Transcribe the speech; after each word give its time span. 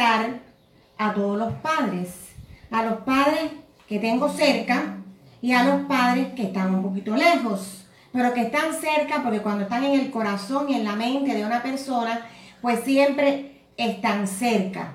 a 0.00 1.14
todos 1.14 1.38
los 1.38 1.52
padres, 1.54 2.08
a 2.70 2.82
los 2.82 2.98
padres 3.00 3.52
que 3.88 3.98
tengo 3.98 4.28
cerca 4.28 4.96
y 5.40 5.52
a 5.52 5.64
los 5.64 5.86
padres 5.86 6.28
que 6.34 6.44
están 6.44 6.74
un 6.74 6.82
poquito 6.82 7.14
lejos, 7.14 7.84
pero 8.12 8.32
que 8.32 8.42
están 8.42 8.74
cerca 8.74 9.22
porque 9.22 9.40
cuando 9.40 9.64
están 9.64 9.84
en 9.84 10.00
el 10.00 10.10
corazón 10.10 10.68
y 10.68 10.74
en 10.74 10.84
la 10.84 10.96
mente 10.96 11.34
de 11.34 11.44
una 11.44 11.62
persona, 11.62 12.26
pues 12.60 12.80
siempre 12.84 13.60
están 13.76 14.26
cerca. 14.26 14.94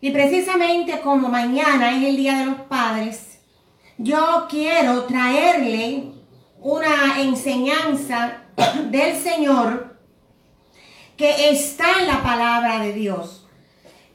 Y 0.00 0.10
precisamente 0.10 1.00
como 1.00 1.28
mañana 1.28 1.96
es 1.96 2.04
el 2.04 2.16
Día 2.16 2.38
de 2.38 2.46
los 2.46 2.60
Padres, 2.62 3.40
yo 3.98 4.46
quiero 4.48 5.04
traerle 5.04 6.12
una 6.60 7.20
enseñanza 7.20 8.38
del 8.90 9.16
Señor 9.16 9.96
que 11.16 11.50
está 11.50 12.00
en 12.00 12.08
la 12.08 12.22
palabra 12.22 12.80
de 12.80 12.92
Dios. 12.94 13.41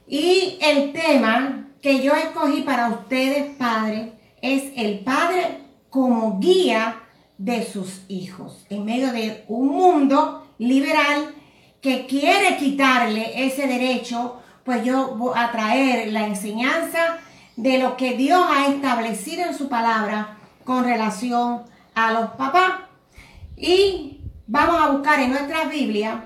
Y 0.08 0.58
el 0.62 0.92
tema 0.92 1.68
que 1.82 2.02
yo 2.02 2.14
escogí 2.14 2.62
para 2.62 2.88
ustedes, 2.88 3.54
padres, 3.56 4.08
es 4.40 4.72
el 4.76 5.00
Padre 5.00 5.60
como 5.90 6.38
guía 6.38 7.02
de 7.36 7.64
sus 7.64 8.02
hijos. 8.08 8.64
En 8.70 8.84
medio 8.84 9.12
de 9.12 9.44
un 9.48 9.68
mundo 9.68 10.46
liberal 10.58 11.34
que 11.82 12.06
quiere 12.06 12.56
quitarle 12.56 13.46
ese 13.46 13.66
derecho, 13.66 14.40
pues 14.64 14.82
yo 14.84 15.14
voy 15.16 15.32
a 15.36 15.52
traer 15.52 16.12
la 16.12 16.26
enseñanza 16.26 17.18
de 17.56 17.78
lo 17.78 17.96
que 17.96 18.16
Dios 18.16 18.42
ha 18.48 18.68
establecido 18.68 19.44
en 19.44 19.56
su 19.56 19.68
palabra 19.68 20.38
con 20.64 20.84
relación 20.84 21.64
a 21.94 22.12
los 22.12 22.30
papás. 22.30 22.72
Y 23.56 24.20
vamos 24.46 24.80
a 24.80 24.90
buscar 24.90 25.20
en 25.20 25.30
nuestra 25.30 25.64
Biblia, 25.64 26.24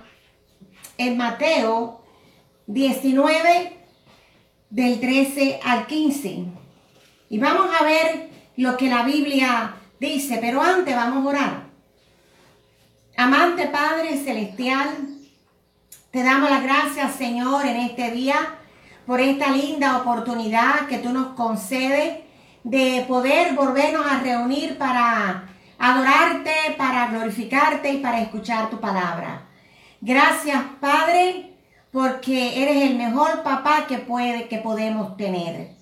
en 0.98 1.16
Mateo 1.16 2.01
19, 2.66 3.78
del 4.70 5.00
13 5.00 5.60
al 5.64 5.86
15. 5.86 6.44
Y 7.28 7.38
vamos 7.38 7.68
a 7.78 7.84
ver 7.84 8.30
lo 8.56 8.76
que 8.76 8.88
la 8.88 9.02
Biblia 9.02 9.74
dice, 10.00 10.38
pero 10.40 10.62
antes 10.62 10.94
vamos 10.94 11.24
a 11.24 11.28
orar. 11.28 11.62
Amante 13.16 13.66
Padre 13.66 14.16
Celestial, 14.16 14.88
te 16.10 16.22
damos 16.22 16.50
las 16.50 16.62
gracias, 16.62 17.14
Señor, 17.14 17.66
en 17.66 17.76
este 17.76 18.10
día 18.10 18.58
por 19.06 19.20
esta 19.20 19.50
linda 19.50 19.98
oportunidad 19.98 20.86
que 20.88 20.98
tú 20.98 21.10
nos 21.10 21.34
concedes 21.34 22.18
de 22.64 23.04
poder 23.08 23.54
volvernos 23.54 24.06
a 24.06 24.20
reunir 24.20 24.78
para 24.78 25.48
adorarte, 25.78 26.52
para 26.78 27.08
glorificarte 27.08 27.92
y 27.92 27.98
para 27.98 28.20
escuchar 28.20 28.70
tu 28.70 28.80
palabra. 28.80 29.42
Gracias, 30.00 30.62
Padre, 30.80 31.51
porque 31.92 32.62
eres 32.62 32.90
el 32.90 32.96
mejor 32.96 33.42
papá 33.42 33.86
que 33.86 33.98
puede 33.98 34.48
que 34.48 34.58
podemos 34.58 35.16
tener. 35.16 35.76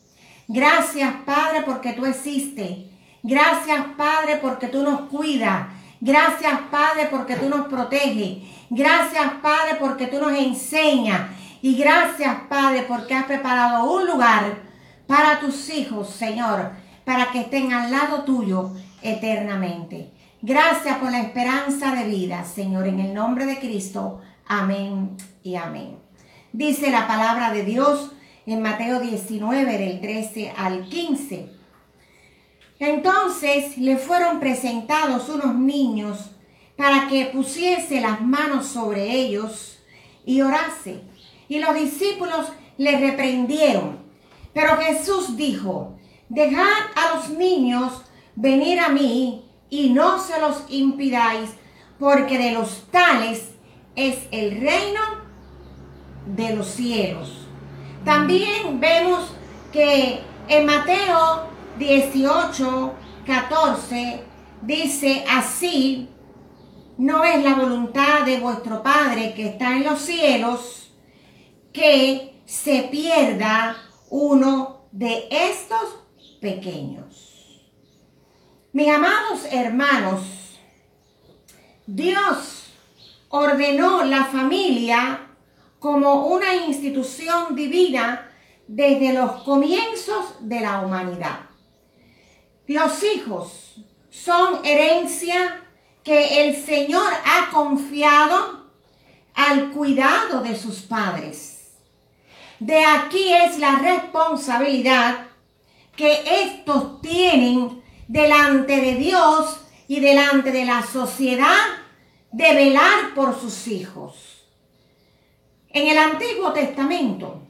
Gracias, 0.48 1.14
Padre, 1.25 1.62
porque 1.64 1.92
tú 1.92 2.05
existes. 2.05 2.78
Gracias, 3.22 3.86
Padre, 3.97 4.38
porque 4.42 4.66
tú 4.66 4.83
nos 4.83 5.03
cuidas. 5.03 5.69
Gracias, 6.00 6.58
Padre, 6.70 7.06
porque 7.11 7.36
tú 7.36 7.48
nos 7.48 7.69
proteges. 7.69 8.38
Gracias, 8.69 9.34
Padre, 9.41 9.77
porque 9.78 10.08
tú 10.08 10.19
nos 10.19 10.33
enseñas. 10.33 11.31
Y 11.62 11.77
gracias, 11.77 12.34
Padre, 12.48 12.84
porque 12.88 13.14
has 13.14 13.27
preparado 13.27 13.92
un 13.92 14.06
lugar 14.06 14.58
para 15.06 15.38
tus 15.38 15.69
hijos, 15.70 16.10
Señor, 16.10 16.72
para 17.04 17.31
que 17.31 17.43
estén 17.43 17.72
al 17.72 17.91
lado 17.91 18.25
tuyo 18.25 18.72
eternamente. 19.03 20.10
Gracias 20.43 20.97
por 20.99 21.12
la 21.12 21.20
esperanza 21.20 21.94
de 21.94 22.04
vida, 22.04 22.44
Señor, 22.44 22.88
en 22.88 22.99
el 22.99 23.12
nombre 23.12 23.44
de 23.44 23.60
Cristo. 23.60 24.20
Amén 24.53 25.16
y 25.44 25.55
amén. 25.55 25.97
Dice 26.53 26.91
la 26.91 27.06
palabra 27.06 27.53
de 27.53 27.65
Dios 27.65 28.11
en 28.47 28.61
Mateo 28.61 28.99
19, 28.99 29.78
del 29.78 30.00
13 30.00 30.53
al 30.56 30.88
15. 30.88 31.53
Entonces 32.81 33.78
le 33.78 33.97
fueron 33.97 34.41
presentados 34.41 35.28
unos 35.28 35.55
niños 35.55 36.33
para 36.77 37.06
que 37.06 37.27
pusiese 37.27 38.00
las 38.00 38.22
manos 38.22 38.66
sobre 38.66 39.12
ellos 39.12 39.78
y 40.27 40.41
orase. 40.41 41.03
Y 41.49 41.61
los 41.61 41.72
discípulos 41.72 42.47
le 42.77 42.99
reprendieron. 42.99 44.00
Pero 44.53 44.78
Jesús 44.78 45.37
dijo, 45.37 45.97
dejad 46.28 46.88
a 46.97 47.15
los 47.15 47.31
niños 47.31 48.03
venir 48.34 48.81
a 48.81 48.88
mí 48.88 49.44
y 49.71 49.91
no 49.91 50.19
se 50.19 50.41
los 50.41 50.65
impidáis, 50.71 51.50
porque 52.00 52.37
de 52.37 52.50
los 52.50 52.91
tales 52.91 53.50
es 53.96 54.18
el 54.30 54.60
reino 54.60 55.00
de 56.26 56.56
los 56.56 56.66
cielos. 56.66 57.46
También 58.04 58.80
vemos 58.80 59.32
que 59.72 60.20
en 60.48 60.66
Mateo 60.66 61.48
18, 61.78 62.94
14 63.26 64.24
dice 64.62 65.24
así, 65.28 66.08
no 66.98 67.24
es 67.24 67.42
la 67.42 67.54
voluntad 67.54 68.24
de 68.24 68.38
vuestro 68.38 68.82
Padre 68.82 69.32
que 69.34 69.48
está 69.48 69.76
en 69.76 69.84
los 69.84 70.00
cielos 70.00 70.92
que 71.72 72.42
se 72.44 72.88
pierda 72.90 73.76
uno 74.10 74.86
de 74.92 75.28
estos 75.30 76.04
pequeños. 76.40 77.30
Mis 78.72 78.88
amados 78.88 79.46
hermanos, 79.50 80.58
Dios 81.86 82.59
ordenó 83.30 84.04
la 84.04 84.24
familia 84.24 85.28
como 85.78 86.26
una 86.26 86.54
institución 86.54 87.54
divina 87.54 88.28
desde 88.66 89.12
los 89.12 89.42
comienzos 89.44 90.34
de 90.41 90.60
la 90.60 90.80
humanidad. 90.80 91.40
Los 92.66 93.02
hijos 93.02 93.76
son 94.10 94.64
herencia 94.64 95.64
que 96.04 96.46
el 96.46 96.64
Señor 96.64 97.12
ha 97.24 97.50
confiado 97.50 98.69
al 99.34 99.70
cuidado 99.70 100.42
de 100.42 100.56
sus 100.56 100.82
padres. 100.82 101.78
De 102.58 102.84
aquí 102.84 103.32
es 103.32 103.58
la 103.58 103.76
responsabilidad 103.76 105.28
que 105.96 106.44
estos 106.44 107.00
tienen 107.00 107.82
delante 108.08 108.80
de 108.80 108.96
Dios 108.96 109.60
y 109.88 110.00
delante 110.00 110.50
de 110.50 110.64
la 110.64 110.82
sociedad 110.82 111.80
de 112.32 112.54
velar 112.54 113.14
por 113.14 113.38
sus 113.38 113.66
hijos. 113.66 114.44
En 115.68 115.88
el 115.88 115.98
Antiguo 115.98 116.52
Testamento 116.52 117.42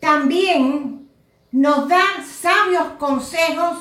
también 0.00 1.08
nos 1.50 1.88
da 1.88 2.02
sabios 2.24 2.92
consejos 2.98 3.78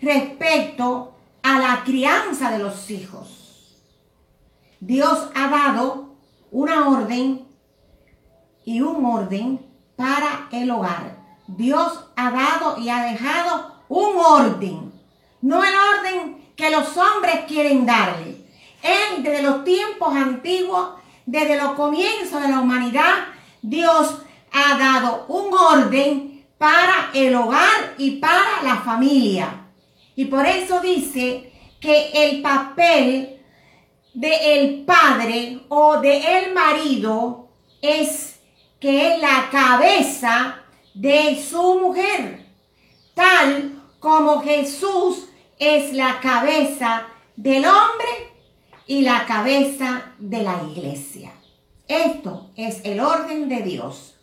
respecto 0.00 1.14
a 1.42 1.58
la 1.58 1.82
crianza 1.84 2.50
de 2.50 2.58
los 2.58 2.90
hijos. 2.90 3.80
Dios 4.80 5.28
ha 5.34 5.48
dado 5.48 6.14
una 6.50 6.88
orden 6.88 7.46
y 8.64 8.80
un 8.80 9.04
orden 9.04 9.66
para 9.96 10.48
el 10.52 10.70
hogar. 10.70 11.18
Dios 11.46 12.04
ha 12.16 12.30
dado 12.30 12.78
y 12.78 12.90
ha 12.90 13.04
dejado 13.04 13.82
un 13.88 14.16
orden, 14.18 14.92
no 15.40 15.64
el 15.64 15.74
orden 15.74 16.52
que 16.54 16.70
los 16.70 16.96
hombres 16.96 17.46
quieren 17.48 17.86
darle. 17.86 18.47
Desde 18.82 19.42
los 19.42 19.64
tiempos 19.64 20.14
antiguos, 20.14 20.90
desde 21.26 21.56
los 21.56 21.72
comienzos 21.72 22.40
de 22.40 22.48
la 22.48 22.60
humanidad, 22.60 23.26
Dios 23.60 24.22
ha 24.52 24.78
dado 24.78 25.26
un 25.28 25.52
orden 25.52 26.46
para 26.56 27.10
el 27.14 27.34
hogar 27.34 27.94
y 27.98 28.12
para 28.12 28.62
la 28.62 28.76
familia. 28.76 29.66
Y 30.16 30.26
por 30.26 30.46
eso 30.46 30.80
dice 30.80 31.52
que 31.80 32.10
el 32.14 32.42
papel 32.42 33.40
del 34.14 34.84
padre 34.84 35.60
o 35.68 36.00
del 36.00 36.52
marido 36.54 37.48
es 37.82 38.40
que 38.80 39.14
es 39.14 39.20
la 39.20 39.48
cabeza 39.50 40.62
de 40.94 41.40
su 41.40 41.80
mujer, 41.80 42.46
tal 43.14 43.82
como 44.00 44.40
Jesús 44.42 45.28
es 45.58 45.92
la 45.92 46.20
cabeza 46.20 47.06
del 47.36 47.64
hombre 47.64 48.27
y 48.88 49.02
la 49.02 49.26
cabeza 49.26 50.14
de 50.18 50.42
la 50.42 50.62
iglesia. 50.74 51.30
Esto 51.86 52.50
es 52.56 52.80
el 52.84 53.00
orden 53.00 53.48
de 53.48 53.60
Dios. 53.60 54.14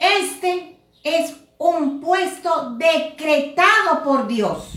Este 0.00 0.76
es 1.04 1.36
un 1.58 2.00
puesto 2.00 2.74
decretado 2.76 4.02
por 4.02 4.26
Dios. 4.26 4.68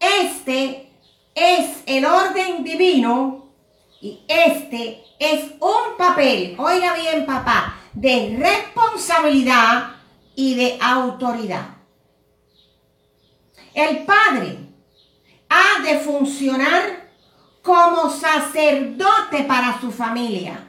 Este 0.00 0.90
es 1.34 1.82
el 1.84 2.06
orden 2.06 2.64
divino 2.64 3.50
y 4.00 4.20
este 4.26 5.04
es 5.18 5.50
un 5.60 5.96
papel, 5.98 6.56
oiga 6.58 6.94
bien 6.94 7.26
papá, 7.26 7.82
de 7.92 8.34
responsabilidad 8.38 9.96
y 10.34 10.54
de 10.54 10.78
autoridad. 10.80 11.68
El 13.74 14.04
padre 14.06 14.56
ha 15.50 15.82
de 15.82 15.98
funcionar 15.98 17.07
como 17.62 18.10
sacerdote 18.10 19.44
para 19.44 19.80
su 19.80 19.90
familia. 19.90 20.64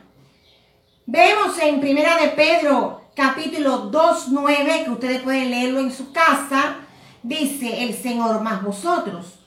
Vemos 1.05 1.57
en 1.59 1.79
Primera 1.79 2.17
de 2.17 2.29
Pedro 2.29 2.99
capítulo 3.15 3.91
2.9, 3.91 4.85
que 4.85 4.91
ustedes 4.91 5.21
pueden 5.21 5.51
leerlo 5.51 5.79
en 5.79 5.91
su 5.91 6.13
casa, 6.13 6.77
dice 7.21 7.83
el 7.83 7.93
Señor 7.93 8.41
más 8.41 8.63
vosotros. 8.63 9.39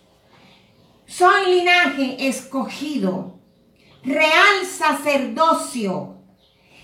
Soy 1.07 1.55
linaje 1.55 2.29
escogido, 2.29 3.39
real 4.03 4.67
sacerdocio, 4.67 6.17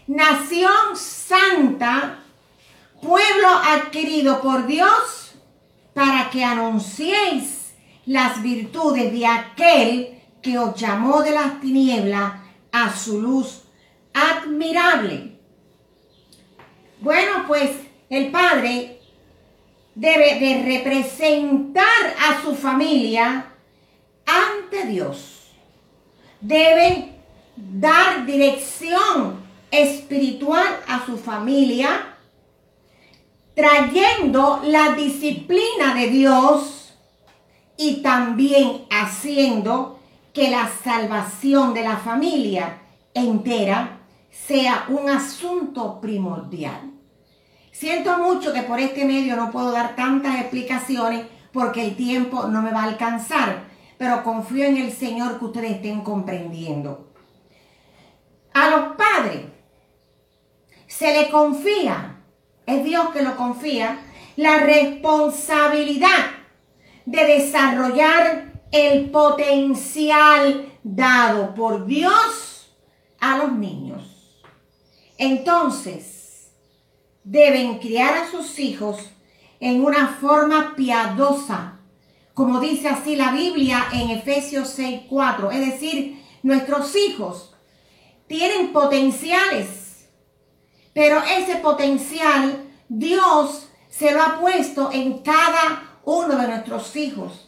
nación 0.07 0.97
santa, 0.97 2.21
pueblo 3.03 3.49
adquirido 3.49 4.41
por 4.41 4.67
Dios, 4.67 5.35
para 5.93 6.31
que 6.31 6.45
anunciéis 6.45 7.75
las 8.07 8.43
virtudes 8.43 9.13
de 9.13 9.27
aquel 9.27 10.18
que 10.43 10.59
os 10.59 10.75
llamó 10.75 11.23
de 11.23 11.33
las 11.33 11.61
tinieblas 11.61 12.35
a 12.73 12.97
su 12.97 13.21
luz 13.21 13.65
admirable. 14.15 15.39
Bueno, 17.01 17.45
pues 17.47 17.71
el 18.11 18.31
padre 18.31 19.01
debe 19.95 20.39
de 20.39 20.63
representar 20.65 22.15
a 22.21 22.43
su 22.43 22.55
familia 22.55 23.53
ante 24.27 24.87
Dios. 24.87 25.51
Debe 26.41 27.15
dar 27.57 28.25
dirección 28.25 29.41
espiritual 29.71 30.81
a 30.87 31.05
su 31.05 31.19
familia, 31.19 32.17
trayendo 33.55 34.61
la 34.65 34.93
disciplina 34.93 35.95
de 35.95 36.09
Dios 36.09 36.95
y 37.77 38.03
también 38.03 38.87
haciendo 38.91 39.98
que 40.39 40.51
la 40.51 40.71
salvación 40.85 41.75
de 41.75 41.83
la 41.83 41.97
familia 41.97 42.79
entera 43.13 43.99
sea 44.31 44.87
un 44.89 45.11
asunto 45.11 46.01
primordial. 46.01 46.93
Siento 47.73 48.19
mucho 48.19 48.53
que 48.53 48.63
por 48.63 48.79
este 48.79 49.05
medio 49.05 49.35
no 49.35 49.51
puedo 49.51 49.73
dar 49.73 49.97
tantas 49.97 50.41
explicaciones 50.41 51.27
porque 51.53 51.85
el 51.85 51.97
tiempo 51.97 52.47
no 52.47 52.63
me 52.63 52.71
va 52.71 52.83
a 52.83 52.85
alcanzar, 52.85 53.65
pero 53.99 54.23
confío 54.23 54.65
en 54.65 54.77
el 54.77 54.93
Señor 54.93 55.41
que 55.41 55.45
ustedes 55.47 55.73
estén 55.73 56.03
comprendiendo. 56.03 57.13
A 58.55 58.71
los 58.71 58.97
padres 58.97 59.47
se 60.87 61.15
le 61.15 61.31
confía, 61.31 62.23
es 62.65 62.85
Dios 62.85 63.09
que 63.09 63.23
lo 63.23 63.37
confía, 63.37 63.99
la 64.37 64.59
responsabilidad 64.59 66.27
de 67.07 67.25
desarrollar 67.25 68.48
el 68.71 69.11
potencial 69.11 70.73
dado 70.83 71.55
por 71.55 71.87
Dios 71.87 72.75
a 73.21 73.39
los 73.39 73.53
niños. 73.53 74.43
Entonces, 75.17 76.53
deben 77.25 77.79
criar 77.79 78.17
a 78.19 78.31
sus 78.31 78.59
hijos 78.59 79.11
en 79.61 79.85
una 79.85 80.09
forma 80.21 80.75
piadosa, 80.77 81.81
como 82.35 82.61
dice 82.61 82.89
así 82.89 83.17
la 83.17 83.33
Biblia 83.33 83.87
en 83.93 84.11
Efesios 84.11 84.69
6:4. 84.79 85.51
Es 85.51 85.73
decir, 85.73 86.23
nuestros 86.43 86.95
hijos 86.95 87.55
tienen 88.29 88.73
potenciales 88.73 89.89
pero 90.99 91.23
ese 91.23 91.55
potencial 91.59 92.69
Dios 92.89 93.69
se 93.89 94.11
lo 94.11 94.21
ha 94.21 94.41
puesto 94.41 94.91
en 94.91 95.19
cada 95.19 96.01
uno 96.05 96.35
de 96.35 96.49
nuestros 96.49 96.97
hijos. 96.97 97.48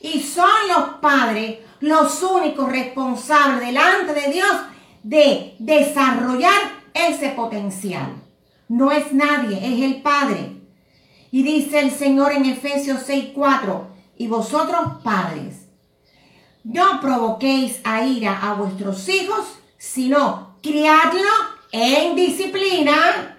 Y 0.00 0.20
son 0.20 0.48
los 0.68 0.88
padres 1.00 1.58
los 1.80 2.22
únicos 2.22 2.70
responsables 2.70 3.66
delante 3.66 4.14
de 4.14 4.32
Dios 4.32 4.56
de 5.02 5.56
desarrollar 5.58 6.60
ese 6.92 7.30
potencial. 7.30 8.22
No 8.68 8.90
es 8.92 9.12
nadie, 9.12 9.56
es 9.56 9.82
el 9.82 10.02
Padre. 10.02 10.56
Y 11.30 11.42
dice 11.42 11.80
el 11.80 11.90
Señor 11.90 12.32
en 12.32 12.44
Efesios 12.46 13.02
6:4, 13.06 13.86
y 14.16 14.26
vosotros 14.26 15.00
padres, 15.04 15.68
no 16.64 17.00
provoquéis 17.00 17.80
a 17.84 18.04
ira 18.04 18.40
a 18.42 18.54
vuestros 18.54 19.08
hijos, 19.08 19.46
sino 19.78 20.56
criadlo 20.62 21.30
en 21.70 22.16
disciplina 22.16 23.38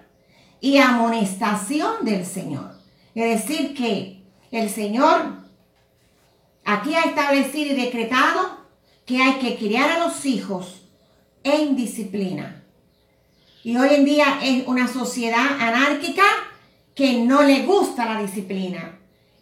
y 0.60 0.78
amonestación 0.78 2.04
del 2.04 2.24
Señor. 2.24 2.72
Es 3.14 3.46
decir, 3.46 3.74
que 3.74 4.24
el 4.50 4.70
Señor 4.70 5.39
aquí 6.64 6.94
ha 6.94 7.02
establecido 7.02 7.74
y 7.74 7.80
decretado 7.80 8.58
que 9.06 9.22
hay 9.22 9.34
que 9.34 9.56
criar 9.56 9.90
a 9.90 10.06
los 10.06 10.24
hijos 10.26 10.82
en 11.42 11.76
disciplina. 11.76 12.64
Y 13.62 13.76
hoy 13.76 13.94
en 13.94 14.04
día 14.04 14.38
es 14.42 14.66
una 14.66 14.88
sociedad 14.88 15.60
anárquica 15.60 16.24
que 16.94 17.20
no 17.24 17.42
le 17.42 17.66
gusta 17.66 18.06
la 18.06 18.20
disciplina. 18.20 18.98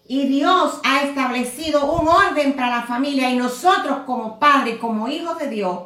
Y 0.07 0.27
Dios 0.27 0.81
ha 0.85 1.03
establecido 1.03 1.93
un 1.93 2.09
orden 2.09 2.55
para 2.55 2.71
la 2.71 2.83
familia 2.83 3.31
y 3.31 3.37
nosotros 3.37 3.99
como 4.07 4.39
padres, 4.39 4.79
como 4.79 5.09
hijos 5.09 5.39
de 5.39 5.51
Dios, 5.51 5.81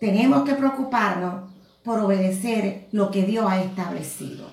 tenemos 0.00 0.44
que 0.44 0.54
preocuparnos 0.54 1.50
por 1.82 2.00
obedecer 2.00 2.88
lo 2.92 3.10
que 3.10 3.22
Dios 3.22 3.44
ha 3.48 3.60
establecido. 3.60 4.50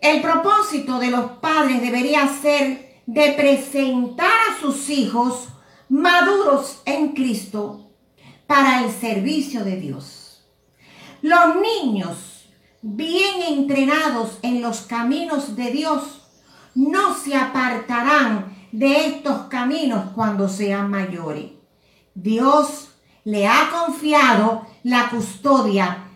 El 0.00 0.22
propósito 0.22 1.00
de 1.00 1.10
los 1.10 1.32
padres 1.40 1.80
debería 1.80 2.28
ser 2.28 2.85
de 3.06 3.32
presentar 3.32 4.30
a 4.50 4.60
sus 4.60 4.90
hijos 4.90 5.48
maduros 5.88 6.82
en 6.84 7.12
Cristo 7.12 7.90
para 8.46 8.84
el 8.84 8.90
servicio 8.90 9.64
de 9.64 9.76
Dios. 9.76 10.44
Los 11.22 11.56
niños 11.56 12.48
bien 12.82 13.42
entrenados 13.42 14.38
en 14.42 14.60
los 14.60 14.82
caminos 14.82 15.56
de 15.56 15.70
Dios 15.70 16.22
no 16.74 17.14
se 17.14 17.34
apartarán 17.34 18.68
de 18.72 19.06
estos 19.06 19.46
caminos 19.46 20.12
cuando 20.14 20.48
sean 20.48 20.90
mayores. 20.90 21.52
Dios 22.14 22.88
le 23.24 23.46
ha 23.46 23.70
confiado 23.70 24.66
la 24.82 25.10
custodia 25.10 26.08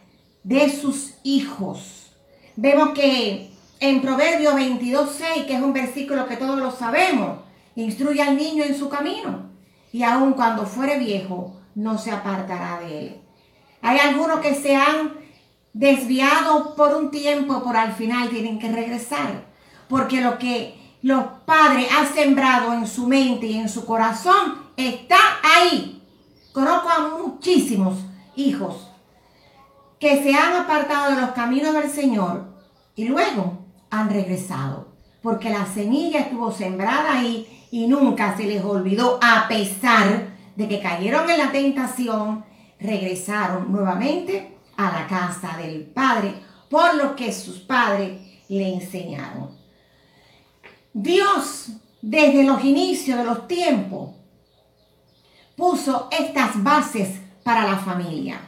de 0.42 0.70
sus 0.70 1.14
hijos. 1.24 2.12
Vemos 2.56 2.90
que 2.90 3.49
en 3.80 4.00
Proverbio 4.00 4.52
22.6, 4.52 5.46
que 5.46 5.54
es 5.54 5.62
un 5.62 5.72
versículo 5.72 6.26
que 6.26 6.36
todos 6.36 6.58
lo 6.58 6.70
sabemos, 6.70 7.40
instruye 7.74 8.22
al 8.22 8.36
niño 8.36 8.62
en 8.64 8.78
su 8.78 8.88
camino 8.88 9.50
y 9.92 10.02
aun 10.02 10.34
cuando 10.34 10.66
fuere 10.66 10.98
viejo 10.98 11.60
no 11.74 11.98
se 11.98 12.10
apartará 12.10 12.80
de 12.80 12.98
él. 13.00 13.20
Hay 13.82 13.98
algunos 13.98 14.40
que 14.40 14.54
se 14.54 14.76
han 14.76 15.14
desviado 15.72 16.74
por 16.76 16.94
un 16.94 17.10
tiempo, 17.10 17.62
por 17.62 17.76
al 17.76 17.92
final 17.94 18.28
tienen 18.28 18.58
que 18.58 18.70
regresar, 18.70 19.46
porque 19.88 20.20
lo 20.20 20.38
que 20.38 20.78
los 21.02 21.24
padres 21.46 21.88
han 21.90 22.06
sembrado 22.06 22.74
en 22.74 22.86
su 22.86 23.06
mente 23.06 23.46
y 23.46 23.58
en 23.58 23.68
su 23.68 23.86
corazón 23.86 24.70
está 24.76 25.16
ahí 25.42 26.00
Conozco 26.52 26.88
a 26.88 27.16
muchísimos 27.16 27.98
hijos 28.34 28.88
que 30.00 30.20
se 30.22 30.34
han 30.34 30.54
apartado 30.54 31.14
de 31.14 31.20
los 31.20 31.30
caminos 31.30 31.74
del 31.74 31.88
Señor 31.88 32.44
y 32.96 33.04
luego 33.04 33.66
han 33.90 34.10
regresado, 34.10 34.92
porque 35.22 35.50
la 35.50 35.66
semilla 35.66 36.20
estuvo 36.20 36.52
sembrada 36.52 37.18
ahí 37.18 37.66
y 37.70 37.86
nunca 37.86 38.36
se 38.36 38.44
les 38.44 38.64
olvidó, 38.64 39.18
a 39.22 39.46
pesar 39.48 40.28
de 40.56 40.68
que 40.68 40.80
cayeron 40.80 41.28
en 41.30 41.38
la 41.38 41.52
tentación, 41.52 42.44
regresaron 42.78 43.70
nuevamente 43.70 44.56
a 44.76 44.90
la 44.90 45.06
casa 45.06 45.56
del 45.58 45.82
Padre 45.82 46.34
por 46.70 46.94
lo 46.94 47.16
que 47.16 47.32
sus 47.32 47.58
padres 47.58 48.20
le 48.48 48.74
enseñaron. 48.74 49.58
Dios, 50.92 51.70
desde 52.00 52.44
los 52.44 52.64
inicios 52.64 53.18
de 53.18 53.24
los 53.24 53.46
tiempos, 53.46 54.10
puso 55.56 56.08
estas 56.10 56.62
bases 56.62 57.20
para 57.42 57.64
la 57.64 57.76
familia. 57.76 58.40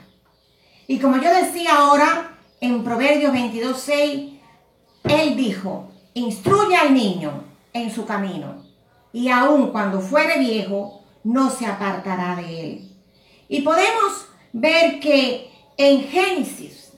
Y 0.86 0.98
como 0.98 1.16
yo 1.18 1.32
decía 1.34 1.76
ahora 1.76 2.38
en 2.60 2.84
Proverbios 2.84 3.32
22.6, 3.32 4.31
él 5.04 5.36
dijo, 5.36 5.90
instruye 6.14 6.76
al 6.76 6.94
niño 6.94 7.44
en 7.72 7.90
su 7.90 8.04
camino 8.04 8.62
y 9.12 9.28
aun 9.28 9.70
cuando 9.70 10.00
fuere 10.00 10.38
viejo, 10.38 11.02
no 11.24 11.50
se 11.50 11.66
apartará 11.66 12.36
de 12.36 12.60
él. 12.60 12.90
Y 13.48 13.62
podemos 13.62 14.26
ver 14.52 15.00
que 15.00 15.50
en 15.76 16.04
Génesis, 16.04 16.92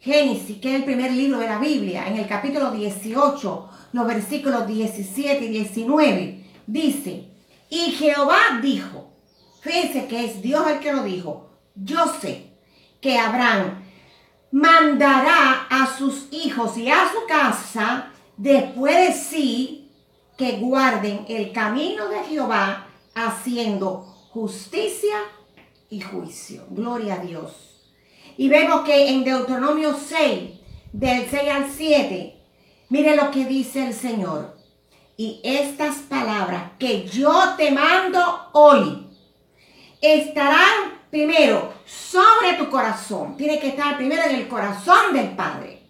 Génesis, 0.00 0.58
que 0.58 0.70
es 0.70 0.76
el 0.76 0.84
primer 0.84 1.12
libro 1.12 1.38
de 1.38 1.48
la 1.48 1.58
Biblia, 1.58 2.06
en 2.06 2.16
el 2.16 2.28
capítulo 2.28 2.70
18, 2.70 3.68
los 3.92 4.06
versículos 4.06 4.66
17 4.66 5.44
y 5.44 5.48
19, 5.48 6.44
dice, 6.66 7.28
y 7.68 7.90
Jehová 7.92 8.60
dijo, 8.62 9.06
Fíjense 9.66 10.06
que 10.06 10.24
es 10.24 10.42
Dios 10.42 10.64
el 10.68 10.78
que 10.78 10.92
lo 10.92 11.02
dijo. 11.02 11.50
Yo 11.74 12.06
sé 12.20 12.52
que 13.00 13.18
Abraham 13.18 13.84
mandará 14.56 15.66
a 15.68 15.98
sus 15.98 16.28
hijos 16.30 16.78
y 16.78 16.90
a 16.90 17.12
su 17.12 17.26
casa 17.26 18.10
después 18.38 18.96
de 18.96 19.12
sí 19.12 19.90
que 20.38 20.52
guarden 20.52 21.26
el 21.28 21.52
camino 21.52 22.08
de 22.08 22.24
Jehová 22.24 22.86
haciendo 23.14 24.00
justicia 24.30 25.16
y 25.90 26.00
juicio. 26.00 26.64
Gloria 26.70 27.16
a 27.16 27.18
Dios. 27.18 27.52
Y 28.38 28.48
vemos 28.48 28.80
que 28.86 29.10
en 29.10 29.24
Deuteronomio 29.24 29.94
6, 29.94 30.50
del 30.90 31.28
6 31.28 31.50
al 31.50 31.70
7, 31.70 32.36
mire 32.88 33.14
lo 33.14 33.30
que 33.30 33.44
dice 33.44 33.86
el 33.86 33.92
Señor. 33.92 34.56
Y 35.18 35.42
estas 35.44 35.96
palabras 35.96 36.72
que 36.78 37.06
yo 37.06 37.54
te 37.58 37.70
mando 37.72 38.48
hoy 38.52 39.06
estarán 40.00 40.95
primero 41.16 41.72
sobre 41.86 42.58
tu 42.58 42.68
corazón. 42.68 43.38
Tiene 43.38 43.58
que 43.58 43.68
estar 43.68 43.96
primero 43.96 44.22
en 44.24 44.34
el 44.34 44.48
corazón 44.48 45.14
del 45.14 45.30
Padre. 45.30 45.82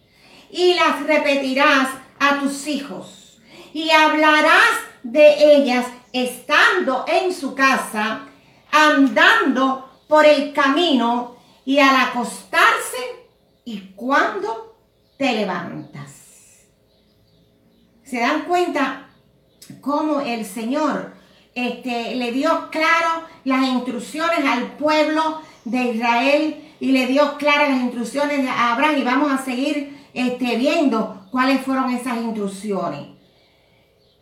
Y 0.51 0.75
las 0.75 1.05
repetirás 1.05 1.89
a 2.21 2.39
tus 2.39 2.69
hijos. 2.69 3.41
Y 3.73 3.91
hablarás 3.91 4.71
de 5.03 5.57
ellas 5.57 5.87
estando 6.13 7.05
en 7.09 7.35
su 7.35 7.57
casa, 7.57 8.29
andando 8.71 10.01
por 10.09 10.25
el 10.25 10.53
camino 10.53 11.37
y 11.65 11.81
al 11.81 11.97
acostarse 11.97 13.27
y 13.65 13.81
cuando 13.97 14.79
te 15.19 15.33
levantas. 15.33 16.13
¿Se 18.05 18.21
dan 18.21 18.43
cuenta 18.43 19.11
cómo 19.81 20.21
el 20.21 20.45
Señor 20.45 21.16
este, 21.57 22.15
le 22.15 22.33
dio 22.33 22.69
claro 22.71 23.25
las 23.45 23.67
instrucciones 23.67 24.45
al 24.45 24.77
pueblo 24.77 25.41
de 25.65 25.85
Israel 25.95 26.65
y 26.79 26.93
le 26.93 27.07
dio 27.07 27.39
claras 27.39 27.71
las 27.71 27.81
instrucciones 27.81 28.47
a 28.47 28.75
Abraham 28.75 28.99
y 28.99 29.05
vamos 29.05 29.33
a 29.33 29.43
seguir 29.43 29.99
este, 30.13 30.59
viendo 30.59 31.27
cuáles 31.31 31.63
fueron 31.63 31.91
esas 31.91 32.19
instrucciones. 32.19 33.09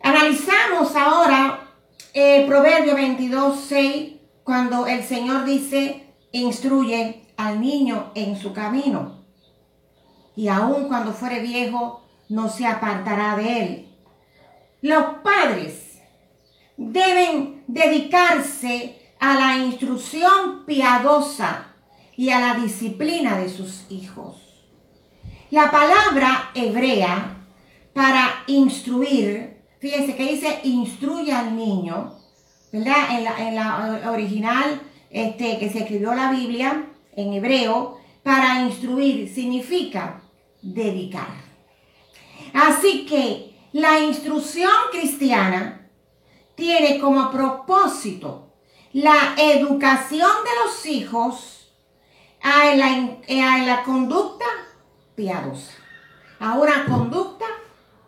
Analizamos 0.01 0.95
ahora 0.95 1.71
eh, 2.13 2.45
Proverbio 2.47 2.95
22, 2.95 3.59
6, 3.67 4.13
cuando 4.45 4.87
el 4.87 5.03
Señor 5.03 5.43
dice, 5.43 6.07
instruye 6.31 7.25
al 7.35 7.59
niño 7.59 8.11
en 8.15 8.37
su 8.37 8.53
camino. 8.53 9.25
Y 10.37 10.47
aun 10.47 10.87
cuando 10.87 11.11
fuere 11.11 11.41
viejo, 11.41 12.01
no 12.29 12.47
se 12.47 12.65
apartará 12.65 13.35
de 13.35 13.61
él. 13.61 13.89
Los 14.81 15.03
padres 15.21 15.84
deben 16.77 17.63
dedicarse 17.67 18.99
a 19.19 19.35
la 19.35 19.57
instrucción 19.57 20.65
piadosa 20.65 21.73
y 22.17 22.29
a 22.29 22.39
la 22.39 22.55
disciplina 22.55 23.37
de 23.37 23.49
sus 23.49 23.85
hijos. 23.89 24.37
La 25.51 25.71
palabra 25.71 26.51
hebrea 26.53 27.37
para 27.93 28.43
instruir, 28.47 29.57
fíjense 29.79 30.15
que 30.15 30.31
dice 30.31 30.59
instruye 30.63 31.31
al 31.31 31.55
niño, 31.55 32.13
¿verdad? 32.71 33.39
En 33.39 33.55
la, 33.55 34.11
original 34.11 34.81
este, 35.09 35.57
que 35.57 35.69
se 35.69 35.79
escribió 35.79 36.13
la 36.13 36.31
Biblia 36.31 36.87
en 37.15 37.33
hebreo, 37.33 37.97
para 38.21 38.61
instruir 38.63 39.33
significa 39.33 40.21
dedicar. 40.61 41.45
Así 42.53 43.05
que 43.05 43.55
la 43.71 43.99
instrucción 43.99 44.71
cristiana 44.91 45.84
tiene 46.55 46.99
como 46.99 47.29
propósito 47.31 48.53
la 48.93 49.35
educación 49.37 50.31
de 50.43 50.63
los 50.63 50.85
hijos 50.85 51.55
a 52.41 52.75
la, 52.75 53.83
conducta 53.83 54.45
piadosa. 55.15 55.73
A 56.39 56.53
una 56.53 56.85
conducta 56.85 57.45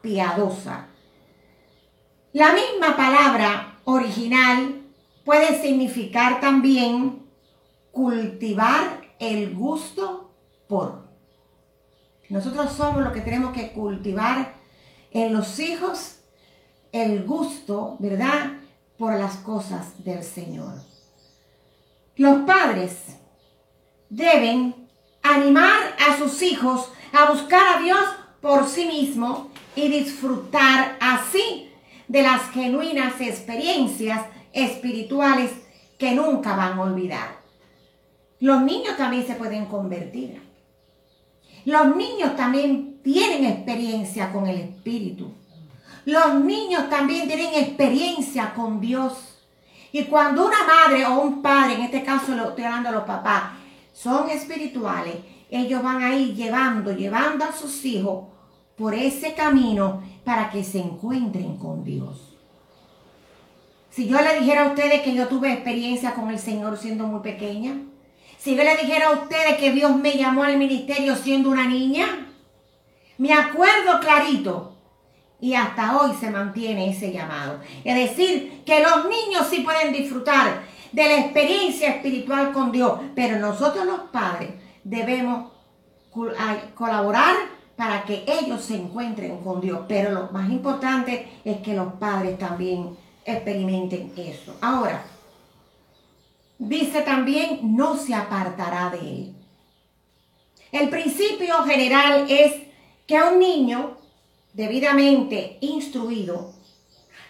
piadosa. 0.02 0.88
La 2.34 2.54
misma 2.54 2.96
palabra 2.96 3.80
original 3.86 4.84
puede 5.26 5.62
significar 5.62 6.40
también 6.40 7.26
cultivar 7.92 9.02
el 9.20 9.56
gusto 9.56 10.32
por. 10.68 11.08
Nosotros 12.30 12.72
somos 12.72 13.02
los 13.02 13.12
que 13.12 13.22
tenemos 13.22 13.54
que 13.54 13.72
cultivar 13.72 14.56
en 15.12 15.34
los 15.34 15.60
hijos 15.60 16.17
el 16.92 17.24
gusto, 17.24 17.98
¿verdad? 18.00 18.54
Por 18.98 19.14
las 19.14 19.38
cosas 19.38 20.04
del 20.04 20.24
Señor. 20.24 20.74
Los 22.16 22.40
padres 22.46 22.98
deben 24.10 24.76
animar 25.22 25.96
a 26.08 26.18
sus 26.18 26.42
hijos 26.42 26.90
a 27.14 27.32
buscar 27.32 27.78
a 27.78 27.82
Dios 27.82 28.00
por 28.42 28.68
sí 28.68 28.86
mismo 28.86 29.52
y 29.76 29.90
disfrutar 29.90 30.98
así 31.00 31.70
de 32.08 32.22
las 32.24 32.50
genuinas 32.52 33.20
experiencias 33.20 34.26
espirituales 34.54 35.52
que 35.98 36.14
nunca 36.16 36.56
van 36.56 36.80
a 36.80 36.84
olvidar. 36.84 37.38
Los 38.40 38.62
niños 38.62 38.98
también 38.98 39.26
se 39.26 39.36
pueden 39.36 39.66
convertir. 39.66 40.42
Los 41.66 41.96
niños 41.96 42.36
también 42.36 43.00
tienen 43.04 43.46
experiencia 43.46 44.32
con 44.32 44.48
el 44.48 44.58
Espíritu. 44.58 45.34
Los 46.08 46.36
niños 46.36 46.90
también 46.90 47.28
tienen 47.28 47.54
experiencia 47.54 48.54
con 48.54 48.80
Dios. 48.80 49.44
Y 49.92 50.06
cuando 50.06 50.48
una 50.48 50.64
madre 50.66 51.06
o 51.06 51.20
un 51.20 51.42
padre, 51.42 51.74
en 51.74 51.82
este 51.82 52.02
caso 52.02 52.34
lo 52.34 52.48
estoy 52.48 52.64
hablando 52.64 52.88
a 52.88 52.92
los 52.94 53.04
papás, 53.04 53.44
son 53.92 54.30
espirituales, 54.30 55.16
ellos 55.52 55.84
van 55.84 56.02
a 56.02 56.16
ir 56.16 56.34
llevando, 56.34 56.94
llevando 56.94 57.44
a 57.44 57.52
sus 57.52 57.84
hijos 57.84 58.24
por 58.78 58.94
ese 58.94 59.34
camino 59.34 60.02
para 60.24 60.50
que 60.50 60.64
se 60.64 60.80
encuentren 60.80 61.58
con 61.58 61.84
Dios. 61.84 62.38
Si 63.90 64.08
yo 64.08 64.22
le 64.22 64.40
dijera 64.40 64.64
a 64.64 64.68
ustedes 64.70 65.02
que 65.02 65.14
yo 65.14 65.28
tuve 65.28 65.52
experiencia 65.52 66.14
con 66.14 66.30
el 66.30 66.40
Señor 66.40 66.78
siendo 66.78 67.06
muy 67.06 67.20
pequeña, 67.20 67.82
si 68.38 68.56
yo 68.56 68.64
le 68.64 68.78
dijera 68.78 69.10
a 69.10 69.24
ustedes 69.24 69.58
que 69.58 69.74
Dios 69.74 69.94
me 69.98 70.18
llamó 70.18 70.44
al 70.44 70.58
ministerio 70.58 71.18
siendo 71.18 71.50
una 71.50 71.68
niña, 71.68 72.30
me 73.18 73.34
acuerdo 73.34 74.00
clarito. 74.00 74.77
Y 75.40 75.54
hasta 75.54 76.00
hoy 76.00 76.16
se 76.20 76.32
mantiene 76.32 76.90
ese 76.90 77.12
llamado. 77.12 77.60
Es 77.84 77.96
decir, 77.96 78.64
que 78.66 78.82
los 78.82 79.06
niños 79.06 79.48
sí 79.50 79.60
pueden 79.60 79.94
disfrutar 79.94 80.64
de 80.92 81.04
la 81.04 81.20
experiencia 81.20 81.90
espiritual 81.90 82.52
con 82.52 82.72
Dios, 82.72 83.00
pero 83.16 83.38
nosotros 83.38 83.86
los 83.86 84.00
padres 84.12 84.52
debemos 84.84 85.52
colaborar 86.74 87.36
para 87.76 88.04
que 88.04 88.26
ellos 88.28 88.64
se 88.64 88.76
encuentren 88.76 89.38
con 89.38 89.62
Dios. 89.62 89.82
Pero 89.88 90.12
lo 90.12 90.30
más 90.32 90.50
importante 90.50 91.28
es 91.46 91.58
que 91.58 91.76
los 91.76 91.94
padres 91.94 92.40
también 92.40 92.98
experimenten 93.24 94.12
eso. 94.18 94.58
Ahora, 94.62 95.04
dice 96.58 97.02
también, 97.02 97.76
no 97.76 97.96
se 97.96 98.16
apartará 98.16 98.90
de 98.90 99.00
él. 99.00 99.36
El 100.72 100.90
principio 100.90 101.64
general 101.64 102.26
es 102.30 102.54
que 103.06 103.18
a 103.18 103.30
un 103.30 103.40
niño 103.40 103.97
debidamente 104.58 105.60
instruido 105.62 106.52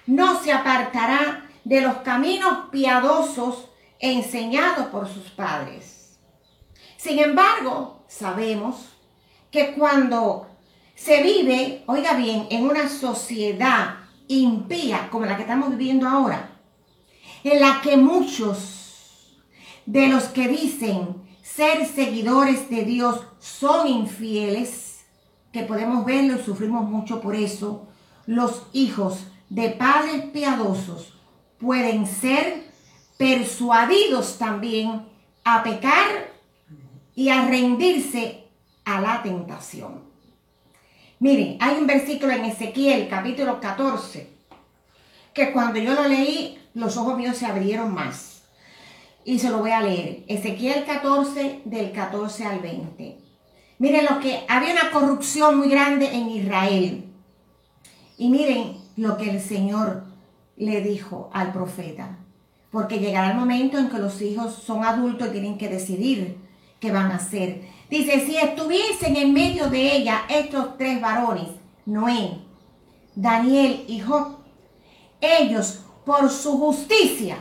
no 0.06 0.42
se 0.42 0.54
apartará 0.54 1.50
de 1.66 1.82
los 1.82 1.98
caminos 1.98 2.70
piadosos 2.72 3.68
enseñados 4.00 4.88
por 4.88 5.10
sus 5.10 5.30
padres. 5.32 6.18
Sin 6.96 7.20
embargo, 7.20 8.06
sabemos 8.08 8.78
que 9.52 9.74
cuando 9.74 10.48
se 10.96 11.22
vive, 11.22 11.84
oiga 11.88 12.14
bien, 12.14 12.48
en 12.50 12.64
una 12.64 12.88
sociedad 12.88 13.96
impía 14.30 15.10
como 15.10 15.26
la 15.26 15.36
que 15.36 15.42
estamos 15.42 15.72
viviendo 15.72 16.08
ahora, 16.08 16.58
en 17.44 17.60
la 17.60 17.82
que 17.82 17.98
muchos 17.98 19.36
de 19.86 20.08
los 20.08 20.24
que 20.26 20.48
dicen 20.48 21.28
ser 21.44 21.86
seguidores 21.86 22.70
de 22.70 22.86
Dios 22.86 23.20
son 23.40 23.88
infieles, 23.88 24.87
que 25.52 25.64
podemos 25.64 26.06
verlo 26.06 26.36
y 26.36 26.44
sufrimos 26.44 26.90
mucho 26.90 27.22
por 27.22 27.36
eso, 27.36 27.88
los 28.26 28.64
hijos 28.74 29.28
de 29.50 29.70
padres 29.70 30.26
piadosos 30.26 31.14
pueden 31.60 32.06
ser 32.06 32.66
persuadidos 33.18 34.38
también 34.38 35.08
a 35.44 35.64
pecar 35.64 36.32
y 37.16 37.30
a 37.30 37.48
rendirse 37.48 38.44
a 38.86 39.02
la 39.02 39.24
tentación. 39.24 40.04
Miren, 41.20 41.58
hay 41.60 41.78
un 41.78 41.88
versículo 41.88 42.32
en 42.34 42.46
Ezequiel 42.46 43.08
capítulo 43.10 43.60
14 43.60 44.38
que 45.34 45.52
cuando 45.52 45.80
yo 45.80 45.94
lo 45.94 46.08
leí 46.08 46.58
los 46.74 46.96
ojos 46.98 47.18
míos 47.18 47.38
se 47.38 47.46
abrieron 47.46 47.94
más. 47.94 48.44
Y 49.26 49.40
se 49.40 49.50
lo 49.50 49.60
voy 49.60 49.72
a 49.72 49.82
leer. 49.82 50.24
Ezequiel 50.28 50.86
14 50.86 51.62
del 51.66 51.92
14 51.92 52.46
al 52.46 52.60
20. 52.60 53.18
Miren 53.80 54.06
lo 54.06 54.20
que 54.20 54.46
había 54.50 54.74
una 54.74 54.92
corrupción 54.92 55.58
muy 55.58 55.70
grande 55.70 56.14
en 56.14 56.30
Israel. 56.30 57.06
Y 58.18 58.30
miren 58.30 58.78
lo 58.96 59.18
que 59.18 59.30
el 59.30 59.42
Señor 59.42 60.04
le 60.56 60.82
dijo 60.82 61.30
al 61.34 61.54
profeta. 61.54 62.18
Porque 62.72 63.00
llegará 63.00 63.32
el 63.32 63.38
momento 63.38 63.78
en 63.78 63.90
que 63.90 64.00
los 64.00 64.22
hijos 64.22 64.54
son 64.54 64.84
adultos 64.84 65.28
y 65.28 65.32
tienen 65.32 65.58
que 65.58 65.70
decidir 65.70 66.38
qué 66.80 66.92
van 66.92 67.12
a 67.12 67.16
hacer. 67.16 67.62
Dice, 67.90 68.26
si 68.26 68.38
estuviesen 68.38 69.16
en 69.16 69.34
medio 69.34 69.70
de 69.70 69.96
ella 69.96 70.24
estos 70.30 70.78
tres 70.78 71.00
varones, 71.00 71.48
Noé, 71.86 72.40
Daniel 73.16 73.86
y 73.88 74.00
Job, 74.00 74.38
ellos 75.22 75.82
por 76.06 76.30
su 76.30 76.58
justicia 76.58 77.38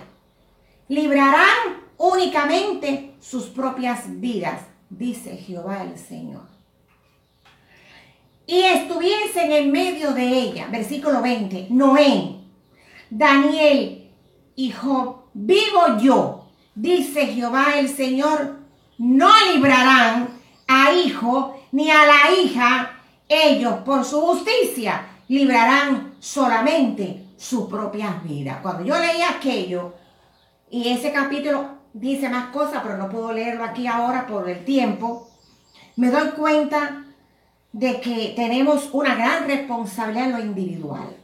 librarán 0.89 1.85
únicamente 1.99 3.15
sus 3.21 3.47
propias 3.47 4.21
vidas, 4.21 4.61
dice 4.91 5.37
Jehová 5.37 5.83
el 5.83 5.99
Señor. 5.99 6.47
Y 8.47 8.61
estuviesen 8.61 9.51
en 9.51 9.73
medio 9.73 10.13
de 10.13 10.27
ella, 10.27 10.69
versículo 10.71 11.21
20, 11.21 11.67
Noé, 11.71 12.37
Daniel 13.11 14.11
y 14.55 14.71
Job, 14.71 15.25
vivo 15.35 15.99
yo, 16.01 16.49
dice 16.75 17.27
Jehová 17.27 17.79
el 17.79 17.89
Señor, 17.89 18.61
no 18.99 19.31
librarán 19.53 20.29
a 20.69 20.93
hijo 20.93 21.61
ni 21.73 21.91
a 21.91 22.07
la 22.07 22.41
hija, 22.41 23.01
ellos 23.29 23.75
por 23.85 24.05
su 24.05 24.21
justicia 24.21 25.09
librarán 25.29 26.15
solamente 26.21 27.25
su 27.37 27.69
propia 27.69 28.23
vida. 28.25 28.61
Cuando 28.63 28.85
yo 28.85 28.97
leí 28.99 29.23
aquello, 29.23 29.95
y 30.71 30.89
ese 30.89 31.13
capítulo 31.13 31.76
dice 32.01 32.29
más 32.29 32.49
cosas, 32.49 32.83
pero 32.83 32.97
no 32.99 33.09
puedo 33.09 33.33
leerlo 33.33 33.65
aquí 33.65 33.87
ahora 33.87 34.27
por 34.27 34.49
el 34.49 34.65
tiempo, 34.65 35.29
me 35.97 36.11
doy 36.11 36.29
cuenta 36.31 37.05
de 37.73 38.01
que 38.01 38.35
tenemos 38.37 38.91
una 38.93 39.15
gran 39.15 39.47
responsabilidad 39.47 40.27
en 40.27 40.33
lo 40.33 40.41
individual. 40.41 41.17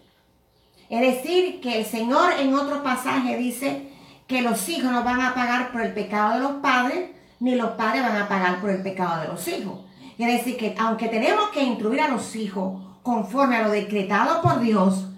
Es 0.89 1.01
decir, 1.01 1.61
que 1.61 1.79
el 1.79 1.87
Señor 1.87 2.33
en 2.39 2.55
otro 2.55 2.83
pasaje 2.83 3.37
dice 3.37 3.91
que 4.27 4.43
los 4.43 4.69
hijos 4.69 4.91
no 4.91 5.05
van 5.05 5.21
a 5.21 5.35
pagar 5.35 5.73
por 5.73 5.83
el 5.83 5.93
pecado 5.93 6.35
de 6.35 6.41
los 6.41 6.53
padres, 6.63 7.11
ni 7.41 7.55
los 7.55 7.73
padres 7.73 8.03
van 8.03 8.17
a 8.17 8.29
pagar 8.29 8.61
por 8.61 8.71
el 8.71 8.83
pecado 8.83 9.23
de 9.23 9.29
los 9.29 9.47
hijos. 9.49 9.81
Es 10.19 10.27
decir, 10.27 10.57
que 10.57 10.75
aunque 10.79 11.09
tenemos 11.09 11.51
que 11.51 11.63
instruir 11.63 12.01
a 12.01 12.09
los 12.09 12.35
hijos 12.37 12.81
conforme 13.03 13.57
a 13.57 13.63
lo 13.63 13.71
decretado 13.71 14.41
por 14.43 14.61
Dios, 14.61 15.12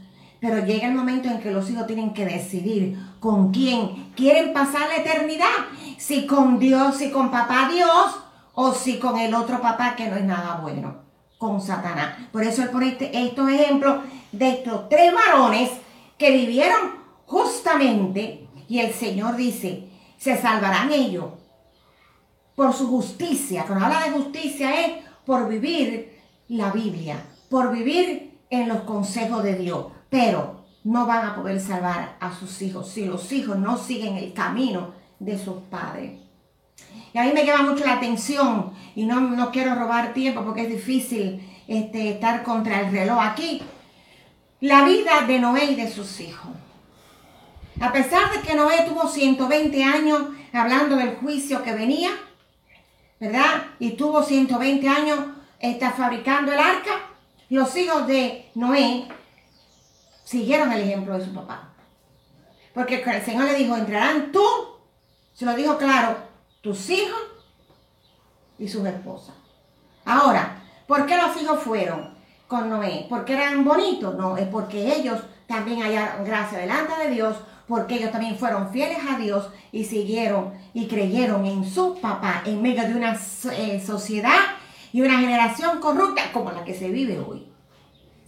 pero 0.45 0.63
llega 0.67 0.89
el 0.89 0.95
momento 0.95 1.31
en 1.31 1.41
que 1.41 1.51
los 1.51 1.71
hijos 1.71 1.87
tienen 1.87 2.13
que 2.13 2.27
decidir 2.27 2.99
con 3.19 3.51
quién 3.51 4.13
quieren 4.15 4.53
pasar 4.53 4.89
la 4.89 4.97
eternidad. 4.97 5.47
Si 5.97 6.27
con 6.27 6.59
Dios, 6.59 6.99
si 6.99 7.11
con 7.11 7.31
papá 7.31 7.71
Dios 7.73 8.19
o 8.53 8.75
si 8.75 8.99
con 8.99 9.19
el 9.19 9.33
otro 9.35 9.63
papá 9.63 9.97
que 9.97 10.07
no 10.07 10.17
es 10.17 10.25
nada 10.25 10.59
bueno, 10.61 10.97
con 11.39 11.63
Satanás. 11.63 12.19
Por 12.31 12.43
eso 12.43 12.63
él 12.63 12.69
pone 12.69 12.89
este, 12.89 13.19
estos 13.19 13.49
ejemplos 13.49 14.05
de 14.33 14.51
estos 14.51 14.87
tres 14.91 15.15
varones 15.15 15.71
que 16.19 16.31
vivieron 16.31 16.93
justamente 17.25 18.47
y 18.69 18.81
el 18.81 18.93
Señor 18.93 19.37
dice, 19.37 19.89
se 20.19 20.37
salvarán 20.37 20.93
ellos 20.93 21.25
por 22.55 22.75
su 22.75 22.87
justicia. 22.89 23.65
Cuando 23.67 23.87
habla 23.87 24.05
de 24.05 24.11
justicia 24.11 24.79
es 24.79 24.93
por 25.25 25.49
vivir 25.49 26.21
la 26.49 26.71
Biblia, 26.71 27.25
por 27.49 27.73
vivir 27.73 28.41
en 28.51 28.69
los 28.69 28.83
consejos 28.83 29.43
de 29.43 29.55
Dios. 29.55 29.87
Pero 30.15 30.61
no 30.85 31.07
van 31.07 31.27
a 31.27 31.35
poder 31.35 31.61
salvar 31.61 32.17
a 32.21 32.33
sus 32.33 32.63
hijos 32.63 32.89
si 32.89 33.05
los 33.05 33.33
hijos 33.33 33.59
no 33.59 33.77
siguen 33.77 34.17
el 34.17 34.33
camino 34.33 34.93
de 35.19 35.37
sus 35.37 35.57
padres. 35.69 36.13
Y 37.13 37.19
a 37.19 37.25
mí 37.25 37.33
me 37.33 37.45
llama 37.45 37.73
mucho 37.73 37.85
la 37.85 37.95
atención 37.95 38.73
y 38.95 39.07
no, 39.07 39.21
no 39.21 39.51
quiero 39.51 39.75
robar 39.75 40.15
tiempo 40.15 40.45
porque 40.45 40.63
es 40.63 40.69
difícil 40.69 41.45
este, 41.67 42.11
estar 42.11 42.45
contra 42.45 42.83
el 42.83 42.93
reloj 42.93 43.19
aquí. 43.21 43.61
La 44.61 44.85
vida 44.85 45.23
de 45.27 45.41
Noé 45.41 45.65
y 45.73 45.75
de 45.75 45.91
sus 45.91 46.21
hijos. 46.21 46.53
A 47.81 47.91
pesar 47.91 48.31
de 48.31 48.43
que 48.43 48.55
Noé 48.55 48.87
tuvo 48.89 49.09
120 49.09 49.83
años 49.83 50.29
hablando 50.53 50.95
del 50.95 51.17
juicio 51.17 51.65
que 51.65 51.75
venía, 51.75 52.11
¿verdad? 53.19 53.65
Y 53.81 53.97
tuvo 53.97 54.23
120 54.23 54.89
años 54.89 55.19
está 55.59 55.91
fabricando 55.91 56.53
el 56.53 56.61
arca. 56.61 57.01
Los 57.51 57.77
hijos 57.77 58.07
de 58.07 58.49
Noé 58.55 59.09
siguieron 60.25 60.73
el 60.73 60.83
ejemplo 60.83 61.17
de 61.17 61.25
su 61.25 61.33
papá. 61.33 61.69
Porque 62.75 63.03
el 63.03 63.23
Señor 63.23 63.45
le 63.45 63.55
dijo, 63.55 63.77
entrarán 63.77 64.33
tú, 64.33 64.45
se 65.33 65.45
lo 65.45 65.55
dijo 65.55 65.79
claro, 65.79 66.17
tus 66.61 66.91
hijos 66.91 67.21
y 68.59 68.69
sus 68.69 68.85
esposas. 68.87 69.37
Ahora, 70.05 70.63
¿por 70.87 71.07
qué 71.07 71.17
los 71.17 71.41
hijos 71.41 71.61
fueron 71.61 72.15
con 72.49 72.69
Noé? 72.69 73.07
¿Porque 73.09 73.35
eran 73.35 73.65
bonitos? 73.65 74.15
No, 74.17 74.37
es 74.37 74.49
porque 74.49 74.97
ellos 74.97 75.21
también 75.47 75.83
hallaron 75.83 76.25
gracia 76.25 76.59
delante 76.59 76.97
de 76.97 77.11
Dios, 77.11 77.37
porque 77.69 77.97
ellos 77.97 78.11
también 78.11 78.37
fueron 78.37 78.71
fieles 78.71 78.99
a 79.09 79.19
Dios 79.19 79.49
y 79.71 79.85
siguieron 79.85 80.53
y 80.73 80.89
creyeron 80.89 81.47
en 81.47 81.65
su 81.65 82.01
papá 82.01 82.43
en 82.45 82.61
medio 82.61 82.83
de 82.83 82.95
una 82.95 83.19
eh, 83.53 83.83
sociedad 83.85 84.41
y 84.93 85.01
una 85.01 85.19
generación 85.19 85.81
corrupta 85.81 86.33
como 86.33 86.51
la 86.51 86.65
que 86.65 86.75
se 86.75 86.89
vive 86.89 87.19
hoy. 87.19 87.54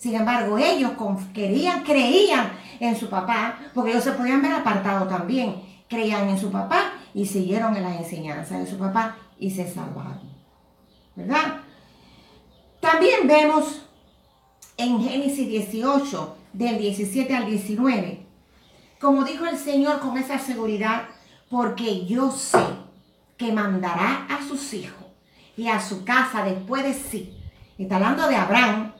Sin 0.07 0.15
embargo, 0.15 0.57
ellos 0.57 0.93
querían, 1.35 1.83
creían 1.83 2.53
en 2.79 2.97
su 2.97 3.09
papá, 3.11 3.59
porque 3.75 3.91
ellos 3.91 4.05
se 4.05 4.13
podían 4.13 4.41
ver 4.41 4.53
apartados 4.53 5.09
también. 5.09 5.57
Creían 5.89 6.29
en 6.29 6.39
su 6.39 6.53
papá 6.53 6.93
y 7.13 7.27
siguieron 7.27 7.75
en 7.75 7.83
las 7.83 7.97
enseñanzas 7.97 8.61
de 8.61 8.71
su 8.71 8.79
papá 8.79 9.17
y 9.37 9.51
se 9.51 9.69
salvaron. 9.69 10.21
¿Verdad? 11.17 11.57
También 12.79 13.27
vemos 13.27 13.83
en 14.77 15.03
Génesis 15.03 15.49
18, 15.49 16.37
del 16.53 16.79
17 16.79 17.35
al 17.35 17.47
19, 17.47 18.25
como 19.01 19.25
dijo 19.25 19.45
el 19.45 19.59
Señor 19.59 19.99
con 19.99 20.17
esa 20.19 20.39
seguridad, 20.39 21.09
porque 21.51 22.07
yo 22.07 22.31
sé 22.31 22.65
que 23.37 23.51
mandará 23.51 24.29
a 24.31 24.47
sus 24.47 24.73
hijos 24.73 25.05
y 25.57 25.67
a 25.67 25.81
su 25.81 26.05
casa 26.05 26.45
después 26.45 26.85
de 26.85 26.95
sí. 26.95 27.37
Está 27.77 27.97
hablando 27.97 28.29
de 28.29 28.37
Abraham, 28.37 28.93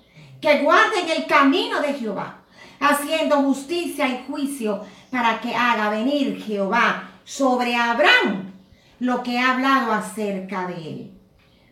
que 0.47 0.63
guarden 0.63 1.09
el 1.09 1.27
camino 1.27 1.81
de 1.81 1.95
Jehová, 1.95 2.37
haciendo 2.79 3.43
justicia 3.43 4.07
y 4.07 4.25
juicio 4.29 4.81
para 5.11 5.41
que 5.41 5.53
haga 5.53 5.91
venir 5.91 6.41
Jehová 6.41 7.11
sobre 7.25 7.75
Abraham 7.75 8.53
lo 9.01 9.25
que 9.25 9.41
ha 9.41 9.55
hablado 9.55 9.93
acerca 9.93 10.69
de 10.69 10.75
él. 10.75 11.11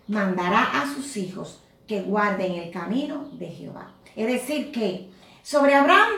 Mandará 0.08 0.82
a 0.82 0.92
sus 0.92 1.16
hijos 1.16 1.62
que 1.86 2.02
guarden 2.02 2.54
el 2.54 2.72
camino 2.72 3.28
de 3.34 3.46
Jehová. 3.46 3.92
Es 4.16 4.26
decir, 4.26 4.72
que 4.72 5.08
sobre 5.44 5.76
Abraham 5.76 6.10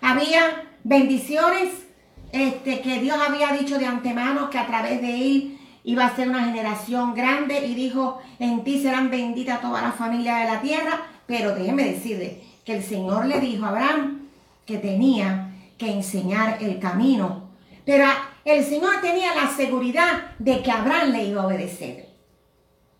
había 0.00 0.64
bendiciones 0.84 1.88
este, 2.32 2.80
que 2.80 3.00
Dios 3.00 3.18
había 3.20 3.52
dicho 3.52 3.78
de 3.78 3.84
antemano 3.84 4.48
que 4.48 4.58
a 4.58 4.66
través 4.66 5.02
de 5.02 5.14
él 5.14 5.58
iba 5.84 6.06
a 6.06 6.16
ser 6.16 6.30
una 6.30 6.44
generación 6.44 7.14
grande 7.14 7.66
y 7.66 7.74
dijo, 7.74 8.18
en 8.38 8.64
ti 8.64 8.80
serán 8.80 9.10
benditas 9.10 9.60
todas 9.60 9.82
las 9.82 9.94
familias 9.94 10.40
de 10.40 10.54
la 10.54 10.60
tierra. 10.62 11.00
Pero 11.28 11.54
déjeme 11.54 11.84
decirle 11.84 12.42
que 12.64 12.74
el 12.74 12.82
Señor 12.82 13.26
le 13.26 13.38
dijo 13.38 13.66
a 13.66 13.68
Abraham 13.68 14.28
que 14.64 14.78
tenía 14.78 15.54
que 15.76 15.92
enseñar 15.92 16.56
el 16.60 16.80
camino. 16.80 17.50
Pero 17.84 18.06
el 18.46 18.64
Señor 18.64 19.02
tenía 19.02 19.34
la 19.34 19.48
seguridad 19.54 20.36
de 20.38 20.62
que 20.62 20.72
Abraham 20.72 21.12
le 21.12 21.24
iba 21.26 21.42
a 21.42 21.46
obedecer. 21.46 22.08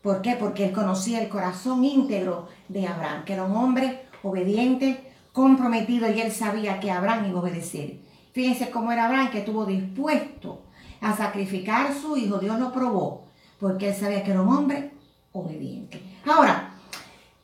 ¿Por 0.02 0.20
qué? 0.20 0.36
Porque 0.36 0.66
él 0.66 0.72
conocía 0.72 1.22
el 1.22 1.30
corazón 1.30 1.84
íntegro 1.84 2.48
de 2.68 2.86
Abraham, 2.86 3.24
que 3.24 3.32
era 3.32 3.44
un 3.44 3.56
hombre 3.56 4.02
obediente, 4.22 5.10
comprometido 5.32 6.10
y 6.10 6.20
él 6.20 6.30
sabía 6.30 6.80
que 6.80 6.90
Abraham 6.90 7.30
iba 7.30 7.38
a 7.38 7.42
obedecer. 7.42 7.98
Fíjense 8.32 8.70
cómo 8.70 8.92
era 8.92 9.06
Abraham 9.06 9.30
que 9.30 9.38
estuvo 9.38 9.64
dispuesto 9.64 10.64
a 11.00 11.16
sacrificar 11.16 11.86
a 11.86 11.94
su 11.94 12.16
hijo. 12.18 12.38
Dios 12.38 12.60
lo 12.60 12.72
probó 12.72 13.24
porque 13.58 13.88
él 13.88 13.94
sabía 13.94 14.22
que 14.22 14.32
era 14.32 14.42
un 14.42 14.54
hombre 14.54 14.90
obediente. 15.32 16.02
Ahora, 16.26 16.67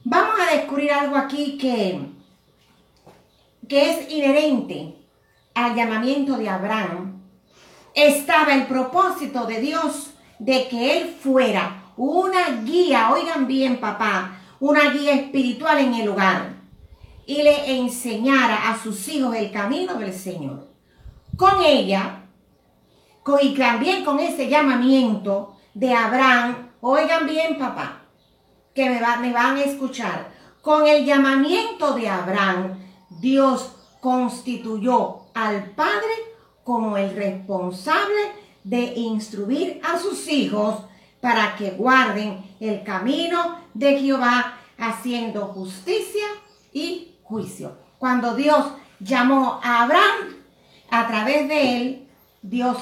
vamos 0.05 0.35
a 0.39 0.55
descubrir 0.55 0.93
algo 0.93 1.17
aquí 1.17 1.59
que, 1.59 2.01
que 3.69 3.91
es 3.91 4.11
inherente 4.11 4.95
al 5.55 5.75
llamamiento 5.75 6.37
de 6.37 6.49
Abraham. 6.49 7.23
Estaba 7.95 8.55
el 8.55 8.67
propósito 8.67 9.47
de 9.47 9.61
Dios 9.61 10.11
de 10.39 10.69
que 10.69 10.99
él 10.99 11.17
fuera 11.21 11.83
una 11.97 12.63
guía, 12.65 13.11
oigan 13.13 13.47
bien 13.47 13.79
papá, 13.79 14.39
una 14.61 14.91
guía 14.91 15.15
espiritual 15.15 15.79
en 15.79 15.95
el 15.95 16.09
hogar 16.09 16.55
y 17.27 17.43
le 17.43 17.79
enseñara 17.79 18.71
a 18.71 18.83
sus 18.83 19.09
hijos 19.09 19.35
el 19.35 19.51
camino 19.51 19.95
del 19.95 20.13
Señor. 20.13 20.69
Con 21.37 21.63
ella, 21.65 22.25
con, 23.23 23.39
y 23.41 23.55
también 23.55 24.05
con 24.05 24.21
ese 24.21 24.49
llamamiento 24.49 25.57
de 25.73 25.95
Abraham, 25.95 26.71
oigan 26.81 27.27
bien 27.27 27.59
papá, 27.59 28.04
que 28.75 28.91
me, 28.91 29.01
me 29.21 29.33
van 29.33 29.57
a 29.57 29.63
escuchar, 29.63 30.33
con 30.61 30.87
el 30.87 31.05
llamamiento 31.05 31.95
de 31.95 32.09
Abraham, 32.09 32.79
Dios 33.09 33.73
constituyó 34.01 35.27
al 35.35 35.71
Padre 35.71 36.13
como 36.65 36.97
el 36.97 37.15
responsable 37.15 38.33
de 38.65 38.95
instruir 38.97 39.81
a 39.85 39.99
sus 39.99 40.27
hijos 40.29 40.77
para 41.21 41.55
que 41.57 41.71
guarden 41.73 42.45
el 42.61 42.83
camino 42.83 43.59
de 43.75 43.99
Jehová, 43.99 44.59
haciendo 44.79 45.47
justicia 45.49 46.27
y 46.73 47.15
juicio. 47.23 47.77
Cuando 47.99 48.35
Dios 48.35 48.67
llamó 49.01 49.61
a 49.63 49.85
Abraham, 49.85 50.37
a 50.91 51.07
través 51.07 51.49
de 51.49 51.77
él, 51.77 52.09
Dios 52.43 52.77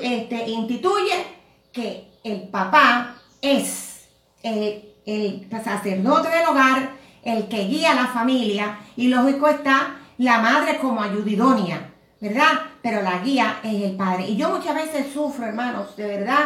este, 0.00 0.48
instituye 0.48 1.26
que 1.72 2.08
el 2.24 2.48
papá 2.48 3.16
es 3.42 4.08
el, 4.42 4.95
el 5.06 5.48
sacerdote 5.64 6.28
del 6.28 6.46
hogar, 6.46 6.90
el 7.22 7.48
que 7.48 7.64
guía 7.64 7.92
a 7.92 7.94
la 7.94 8.06
familia, 8.08 8.78
y 8.96 9.08
lógico 9.08 9.48
está 9.48 9.96
la 10.18 10.38
madre 10.38 10.78
como 10.78 11.02
ayudidonia, 11.02 11.92
¿verdad? 12.20 12.60
Pero 12.82 13.02
la 13.02 13.18
guía 13.18 13.60
es 13.62 13.82
el 13.82 13.96
Padre. 13.96 14.26
Y 14.28 14.36
yo 14.36 14.50
muchas 14.50 14.74
veces 14.74 15.12
sufro, 15.12 15.46
hermanos, 15.46 15.96
de 15.96 16.06
verdad, 16.06 16.44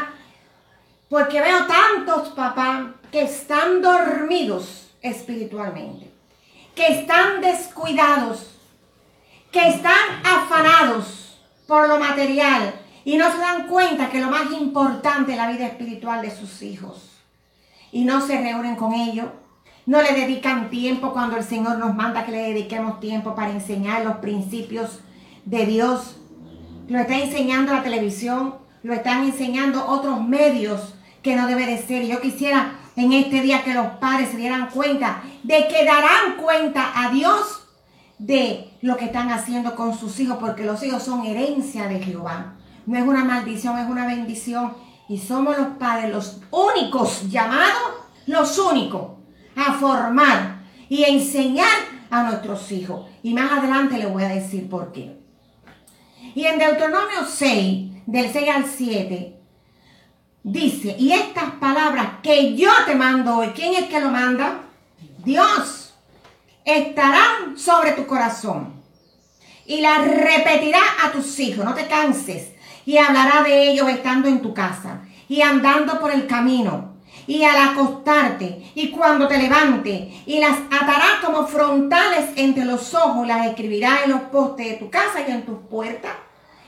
porque 1.09 1.41
veo 1.41 1.67
tantos 1.67 2.29
papás 2.31 2.83
que 3.11 3.23
están 3.23 3.83
dormidos 3.83 4.91
espiritualmente, 5.03 6.11
que 6.75 7.01
están 7.01 7.41
descuidados, 7.41 8.59
que 9.51 9.69
están 9.69 9.95
afanados 10.25 11.41
por 11.67 11.89
lo 11.89 11.99
material 11.99 12.75
y 13.05 13.17
no 13.17 13.31
se 13.31 13.39
dan 13.39 13.67
cuenta 13.67 14.11
que 14.11 14.21
lo 14.21 14.31
más 14.31 14.51
importante 14.53 15.33
es 15.33 15.37
la 15.37 15.51
vida 15.51 15.67
espiritual 15.67 16.23
de 16.23 16.31
sus 16.31 16.63
hijos. 16.63 17.10
Y 17.93 18.05
no 18.05 18.21
se 18.27 18.41
reúnen 18.41 18.77
con 18.77 18.93
ellos, 18.95 19.27
no 19.87 20.03
le 20.03 20.13
dedican 20.13 20.71
tiempo 20.71 21.13
cuando 21.13 21.37
el 21.37 21.45
Señor 21.45 21.79
nos 21.79 21.95
manda 21.95 22.25
que 22.25 22.33
le 22.33 22.43
dediquemos 22.43 23.01
tiempo 23.01 23.35
para 23.35 23.51
enseñar 23.51 24.05
los 24.05 24.17
principios 24.17 25.01
de 25.45 25.67
Dios. 25.67 26.17
Lo 26.89 26.99
está 26.99 27.19
enseñando 27.19 27.73
la 27.73 27.83
televisión, 27.83 28.55
lo 28.83 28.93
están 28.93 29.25
enseñando 29.25 29.87
otros 29.87 30.23
medios 30.23 30.95
que 31.23 31.37
no 31.37 31.47
debe 31.47 31.67
de 31.67 31.79
ser. 31.79 32.07
Yo 32.07 32.21
quisiera 32.21 32.79
en 32.97 33.13
este 33.13 33.41
día 33.41 33.65
que 33.65 33.75
los 33.75 33.87
padres 33.99 34.31
se 34.31 34.37
dieran 34.37 34.69
cuenta 34.71 35.23
de 35.43 35.67
que 35.69 35.85
darán 35.85 36.37
cuenta 36.41 36.93
a 36.95 37.11
Dios 37.11 37.67
de 38.19 38.71
lo 38.83 38.97
que 38.97 39.07
están 39.07 39.31
haciendo 39.31 39.75
con 39.75 39.97
sus 39.97 40.21
hijos, 40.21 40.37
porque 40.39 40.65
los 40.65 40.83
hijos 40.83 41.03
son 41.03 41.25
herencia 41.25 41.89
de 41.89 42.01
Jehová. 42.01 42.55
No 42.87 42.99
es 42.99 43.05
una 43.05 43.25
maldición, 43.25 43.79
es 43.79 43.89
una 43.89 44.07
bendición. 44.07 44.75
Y 45.11 45.19
somos 45.19 45.59
los 45.59 45.67
padres 45.77 46.09
los 46.13 46.37
únicos 46.53 47.29
llamados, 47.29 47.95
los 48.27 48.57
únicos, 48.61 49.11
a 49.57 49.73
formar 49.73 50.63
y 50.89 51.03
enseñar 51.03 51.67
a 52.11 52.23
nuestros 52.23 52.71
hijos. 52.71 53.07
Y 53.21 53.35
más 53.35 53.51
adelante 53.51 53.99
les 53.99 54.09
voy 54.09 54.23
a 54.23 54.29
decir 54.29 54.71
por 54.71 54.93
qué. 54.93 55.19
Y 56.37 56.45
en 56.45 56.61
Deuteronomio 56.61 57.27
6, 57.29 58.05
del 58.07 58.33
6 58.33 58.49
al 58.51 58.65
7, 58.67 59.37
dice, 60.45 60.95
y 60.97 61.11
estas 61.11 61.55
palabras 61.55 62.21
que 62.23 62.55
yo 62.55 62.71
te 62.87 62.95
mando 62.95 63.39
hoy, 63.39 63.49
¿quién 63.49 63.75
es 63.75 63.89
que 63.89 63.99
lo 63.99 64.11
manda? 64.11 64.61
Dios, 65.25 65.93
estarán 66.65 67.59
sobre 67.59 67.95
tu 67.95 68.07
corazón. 68.07 68.75
Y 69.67 69.81
las 69.81 70.07
repetirá 70.07 70.79
a 71.03 71.11
tus 71.11 71.37
hijos, 71.41 71.65
no 71.65 71.75
te 71.75 71.89
canses. 71.89 72.60
Y 72.87 72.97
hablará 72.99 73.43
de 73.43 73.71
ellos 73.71 73.89
estando 73.89 74.29
en 74.29 74.41
tu 74.41 74.55
casa 74.55 75.03
y 75.29 75.43
andando 75.43 76.01
por 76.01 76.11
el 76.11 76.27
camino 76.27 76.91
y 77.27 77.45
al 77.45 77.57
acostarte 77.57 78.73
y 78.75 78.91
cuando 78.91 79.29
te 79.29 79.39
levante 79.39 80.23
y 80.27 80.41
las 80.41 80.59
atará 80.71 81.21
como 81.25 81.47
frontales 81.47 82.31
entre 82.37 82.65
los 82.65 82.95
ojos, 82.95 83.27
las 83.27 83.47
escribirá 83.47 84.01
en 84.05 84.11
los 84.11 84.23
postes 84.23 84.67
de 84.67 84.77
tu 84.79 84.91
casa 84.91 85.21
y 85.27 85.31
en 85.31 85.45
tus 85.45 85.59
puertas. 85.71 86.13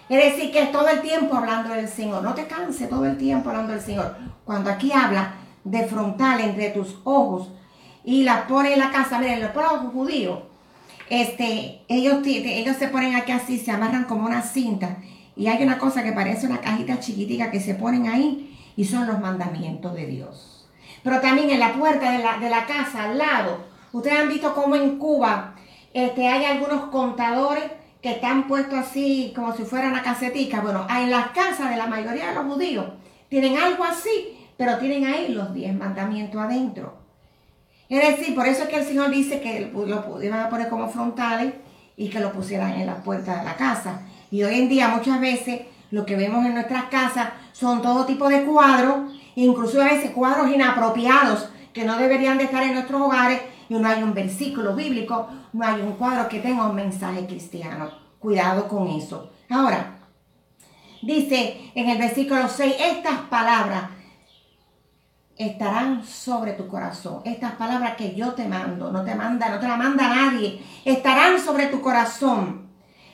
Es 0.09 0.22
decir, 0.22 0.53
que 0.53 0.62
es 0.62 0.72
todo 0.72 0.88
el 0.88 1.01
tiempo 1.01 1.37
hablando 1.37 1.75
del 1.75 1.88
Señor. 1.88 2.22
No 2.22 2.35
te 2.35 2.46
canses 2.46 2.88
todo 2.88 3.07
el 3.07 3.16
tiempo 3.16 3.48
hablando 3.48 3.72
del 3.72 3.81
Señor. 3.81 4.14
Cuando 4.44 4.70
aquí 4.70 4.92
habla 4.92 5.35
de 5.64 5.85
frontal 5.87 6.40
entre 6.40 6.70
tus 6.70 6.96
ojos 7.05 7.48
y 8.05 8.22
las 8.22 8.42
pone 8.42 8.75
en 8.75 8.79
la 8.79 8.90
casa, 8.90 9.18
miren, 9.18 9.40
los 9.40 9.53
pueblos 9.53 9.92
judíos, 9.92 10.38
este, 11.09 11.83
ellos, 11.88 12.18
ellos 12.25 12.77
se 12.77 12.88
ponen 12.88 13.16
aquí 13.16 13.33
así, 13.33 13.59
se 13.59 13.70
amarran 13.70 14.05
como 14.05 14.27
una 14.27 14.42
cinta. 14.42 14.98
Y 15.37 15.47
hay 15.47 15.62
una 15.62 15.79
cosa 15.79 16.03
que 16.03 16.12
parece 16.12 16.47
una 16.47 16.61
cajita 16.61 17.01
chiquitica 17.01 17.51
que 17.51 17.61
se 17.61 17.75
ponen 17.75 18.07
ahí 18.07 18.59
y 18.77 18.85
son 18.85 19.07
los 19.07 19.21
mandamientos 19.21 19.95
de 19.95 20.07
Dios. 20.07 20.68
Pero 21.03 21.21
también 21.21 21.51
en 21.51 21.61
la 21.61 21.73
puerta 21.73 22.12
de 22.12 22.18
la, 22.18 22.38
de 22.38 22.51
la 22.51 22.66
casa, 22.66 23.05
al 23.05 23.18
lado, 23.18 23.59
ustedes 23.92 24.18
han 24.18 24.29
visto 24.29 24.55
cómo 24.55 24.77
en 24.77 24.99
Cuba 24.99 25.55
este, 25.92 26.29
hay 26.29 26.45
algunos 26.45 26.87
contadores 26.87 27.64
que 28.01 28.12
están 28.12 28.49
puestos 28.49 28.79
así 28.79 29.33
como 29.35 29.55
si 29.55 29.64
fueran 29.64 29.92
una 29.92 30.03
casetica. 30.03 30.61
Bueno, 30.61 30.87
en 30.90 31.11
las 31.11 31.29
casas 31.29 31.71
de 31.71 31.77
la 31.77 31.87
mayoría 31.87 32.29
de 32.29 32.35
los 32.35 32.47
judíos 32.47 32.87
tienen 33.29 33.57
algo 33.57 33.85
así, 33.85 34.37
pero 34.57 34.79
tienen 34.79 35.05
ahí 35.07 35.29
los 35.29 35.55
diez 35.55 35.75
mandamientos 35.75 36.40
adentro. 36.40 36.99
Es 37.88 38.18
decir, 38.18 38.35
por 38.35 38.47
eso 38.47 38.64
es 38.64 38.68
que 38.71 38.77
el 38.77 38.85
Señor 38.85 39.11
dice 39.11 39.40
que 39.40 39.71
lo 39.73 40.23
iban 40.23 40.40
a 40.40 40.49
poner 40.49 40.68
como 40.68 40.88
frontales 40.88 41.53
y 41.97 42.09
que 42.09 42.21
lo 42.21 42.33
pusieran 42.33 42.73
en 42.73 42.87
la 42.87 42.97
puerta 42.97 43.37
de 43.38 43.45
la 43.45 43.55
casa. 43.55 44.01
Y 44.33 44.42
hoy 44.42 44.61
en 44.61 44.68
día 44.71 44.88
muchas 44.88 45.21
veces 45.21 45.61
lo 45.90 46.07
que 46.07 46.16
vemos 46.16 46.47
en 46.47 46.55
nuestras 46.55 46.85
casas 46.85 47.29
son 47.53 47.83
todo 47.83 48.07
tipo 48.07 48.31
de 48.31 48.45
cuadros, 48.45 49.12
incluso 49.37 49.81
a 49.81 49.85
veces 49.85 50.12
cuadros 50.12 50.51
inapropiados 50.51 51.51
que 51.75 51.85
no 51.85 51.99
deberían 51.99 52.38
de 52.38 52.45
estar 52.45 52.62
en 52.62 52.73
nuestros 52.73 53.03
hogares 53.03 53.42
y 53.68 53.75
no 53.75 53.87
hay 53.87 54.03
un 54.03 54.14
versículo 54.14 54.75
bíblico, 54.75 55.29
no 55.53 55.66
hay 55.66 55.83
un 55.83 55.92
cuadro 55.92 56.31
que 56.31 56.40
tenga 56.40 56.66
un 56.66 56.75
mensaje 56.75 57.27
cristiano. 57.27 57.90
Cuidado 58.18 58.68
con 58.68 58.88
eso. 58.88 59.31
Ahora, 59.51 59.99
dice 61.03 61.71
en 61.75 61.90
el 61.90 61.99
versículo 61.99 62.49
6, 62.49 62.75
estas 62.79 63.18
palabras 63.29 63.90
estarán 65.37 66.07
sobre 66.07 66.55
tu 66.55 66.68
corazón. 66.68 67.21
Estas 67.27 67.53
palabras 67.53 67.97
que 67.97 68.14
yo 68.14 68.33
te 68.33 68.49
mando, 68.49 68.90
no 68.90 69.05
te 69.05 69.14
manda, 69.14 69.51
no 69.51 69.59
te 69.59 69.68
la 69.68 69.77
manda 69.77 70.09
nadie, 70.09 70.62
estarán 70.87 71.38
sobre 71.38 71.66
tu 71.66 71.83
corazón. 71.83 72.72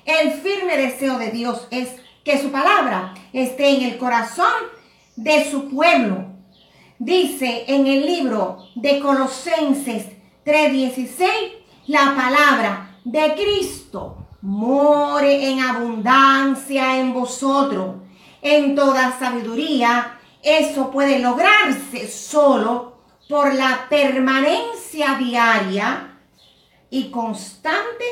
El 0.09 0.33
firme 0.33 0.79
deseo 0.79 1.19
de 1.19 1.31
Dios 1.31 1.69
es 1.71 1.91
que 2.25 2.41
su 2.41 2.51
palabra 2.51 3.13
esté 3.35 3.77
en 3.77 3.83
el 3.83 3.99
corazón 3.99 4.51
de 5.17 5.45
su 5.51 5.69
pueblo. 5.69 6.25
Dice 6.99 7.67
en 7.69 7.87
el 7.87 8.07
libro 8.07 8.57
de 8.75 9.01
Colosenses 9.01 10.07
3:16, 10.47 11.29
la 11.89 12.15
palabra 12.17 12.97
de 13.05 13.35
Cristo 13.35 14.27
more 14.41 15.51
en 15.51 15.61
abundancia 15.61 16.99
en 16.99 17.13
vosotros, 17.13 17.97
en 18.41 18.75
toda 18.75 19.19
sabiduría. 19.19 20.19
Eso 20.43 20.91
puede 20.91 21.19
lograrse 21.19 22.09
solo 22.09 22.97
por 23.29 23.53
la 23.53 23.89
permanencia 23.91 25.17
diaria 25.19 26.19
y 26.89 27.11
constante 27.11 28.07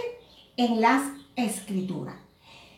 en 0.59 0.83
las 0.83 1.17
escrituras. 1.37 2.17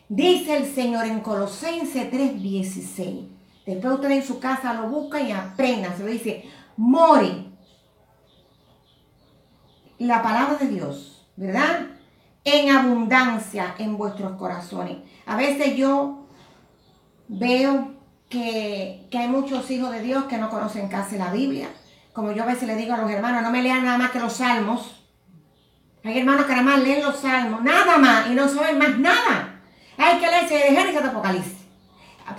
Dice 0.08 0.56
el 0.56 0.66
Señor 0.74 1.06
en 1.06 1.20
Colosenses 1.20 2.10
3:16. 2.10 3.28
Después 3.66 3.94
usted 3.94 4.10
en 4.10 4.24
su 4.24 4.40
casa 4.40 4.72
lo 4.74 4.88
busca 4.88 5.20
y 5.20 5.30
aprenda. 5.30 5.94
Se 5.96 6.06
dice, 6.06 6.44
more. 6.76 7.44
La 9.98 10.22
palabra 10.22 10.56
de 10.56 10.68
Dios, 10.68 11.26
¿verdad? 11.36 11.88
En 12.44 12.70
abundancia 12.70 13.74
en 13.78 13.98
vuestros 13.98 14.38
corazones. 14.38 14.98
A 15.26 15.36
veces 15.36 15.76
yo 15.76 16.26
veo 17.28 17.94
que, 18.30 19.06
que 19.10 19.18
hay 19.18 19.28
muchos 19.28 19.70
hijos 19.70 19.90
de 19.90 20.00
Dios 20.00 20.24
que 20.24 20.38
no 20.38 20.48
conocen 20.48 20.88
casi 20.88 21.18
la 21.18 21.30
Biblia. 21.30 21.68
Como 22.14 22.32
yo 22.32 22.44
a 22.44 22.46
veces 22.46 22.66
le 22.66 22.76
digo 22.76 22.94
a 22.94 22.98
los 22.98 23.10
hermanos, 23.10 23.42
no 23.42 23.50
me 23.50 23.62
lean 23.62 23.84
nada 23.84 23.98
más 23.98 24.10
que 24.10 24.20
los 24.20 24.32
salmos. 24.32 24.97
Hay 26.04 26.18
hermanos 26.18 26.46
que 26.46 26.54
nada 26.54 26.76
leen 26.76 27.02
los 27.02 27.16
salmos, 27.16 27.62
nada 27.62 27.98
más, 27.98 28.30
y 28.30 28.34
no 28.34 28.48
saben 28.48 28.78
más 28.78 28.98
nada. 28.98 29.60
Hay 29.96 30.18
que 30.18 30.26
leerse 30.26 30.54
de 30.54 30.70
Génesis 30.70 30.96
hasta 30.96 31.08
Apocalipsis. 31.10 31.58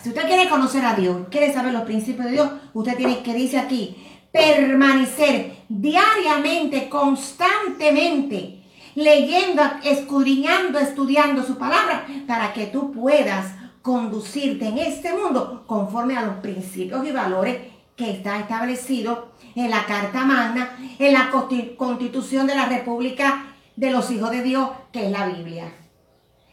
Si 0.02 0.10
usted 0.10 0.28
quiere 0.28 0.50
conocer 0.50 0.86
a 0.86 0.95
Dios, 0.95 1.28
quiere 1.30 1.52
saber 1.52 1.74
los 1.74 1.84
principios 1.84 2.26
de 2.26 2.32
Dios, 2.32 2.50
usted 2.74 2.95
tiene 2.95 3.22
que, 3.22 3.34
dice 3.34 3.58
aquí, 3.58 3.98
permanecer 4.32 5.58
diariamente, 5.67 6.88
constantemente, 6.89 8.63
leyendo, 8.95 9.63
escudriñando, 9.84 10.80
estudiando 10.80 11.43
su 11.43 11.58
palabra, 11.58 12.06
para 12.28 12.54
que 12.54 12.67
tú 12.67 12.91
puedas 12.91 13.56
conducirte 13.82 14.67
en 14.67 14.78
este 14.78 15.13
mundo 15.13 15.63
conforme 15.67 16.15
a 16.15 16.22
los 16.22 16.36
principios 16.36 17.06
y 17.06 17.12
valores 17.12 17.58
que 18.00 18.12
está 18.12 18.40
establecido 18.40 19.34
en 19.56 19.70
la 19.70 19.86
Carta 19.86 20.24
Magna, 20.24 20.78
en 20.98 21.12
la 21.12 21.30
Constitución 21.76 22.48
de 22.48 22.56
la 22.56 22.66
República 22.66 23.48
de 23.76 23.92
los 23.92 24.10
Hijos 24.10 24.32
de 24.32 24.42
Dios, 24.42 24.70
que 24.94 25.08
es 25.08 25.12
la 25.12 25.26
Biblia. 25.26 25.66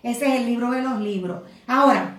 Ese 0.02 0.26
es 0.26 0.40
el 0.40 0.46
libro 0.46 0.72
de 0.72 0.82
los 0.82 1.00
libros. 1.00 1.42
Ahora, 1.68 2.16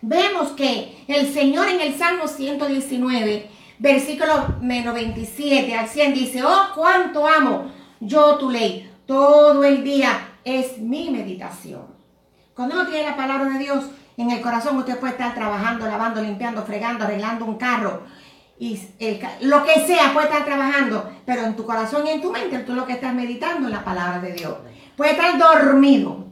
vemos 0.00 0.52
que 0.52 1.04
el 1.08 1.30
Señor 1.30 1.68
en 1.68 1.82
el 1.82 1.94
Salmo 1.94 2.26
119, 2.26 3.50
versículo 3.78 4.56
menos 4.62 4.94
27 4.94 5.74
al 5.76 5.88
100 5.88 6.14
dice, 6.14 6.42
oh, 6.42 6.68
cuánto 6.74 7.28
amo 7.28 7.70
yo 8.00 8.36
tu 8.36 8.48
ley. 8.48 8.90
Todo 9.04 9.62
el 9.62 9.84
día 9.84 10.36
es 10.42 10.78
mi 10.78 11.10
meditación. 11.10 11.84
Cuando 12.54 12.76
uno 12.76 12.86
tiene 12.86 13.10
la 13.10 13.16
palabra 13.16 13.50
de 13.50 13.58
Dios 13.58 13.84
en 14.16 14.30
el 14.30 14.40
corazón, 14.40 14.78
usted 14.78 14.98
puede 14.98 15.12
estar 15.12 15.34
trabajando, 15.34 15.86
lavando, 15.86 16.22
limpiando, 16.22 16.62
fregando, 16.62 17.04
arreglando 17.04 17.44
un 17.44 17.56
carro. 17.56 18.04
Y 18.62 18.78
lo 19.40 19.64
que 19.64 19.84
sea 19.88 20.12
puede 20.12 20.28
estar 20.28 20.44
trabajando, 20.44 21.10
pero 21.26 21.42
en 21.42 21.56
tu 21.56 21.66
corazón 21.66 22.06
y 22.06 22.10
en 22.10 22.22
tu 22.22 22.30
mente 22.30 22.60
tú 22.60 22.74
lo 22.74 22.86
que 22.86 22.92
estás 22.92 23.12
meditando 23.12 23.66
es 23.66 23.74
la 23.74 23.84
palabra 23.84 24.20
de 24.20 24.34
Dios. 24.34 24.54
Puede 24.96 25.10
estar 25.10 25.36
dormido, 25.36 26.26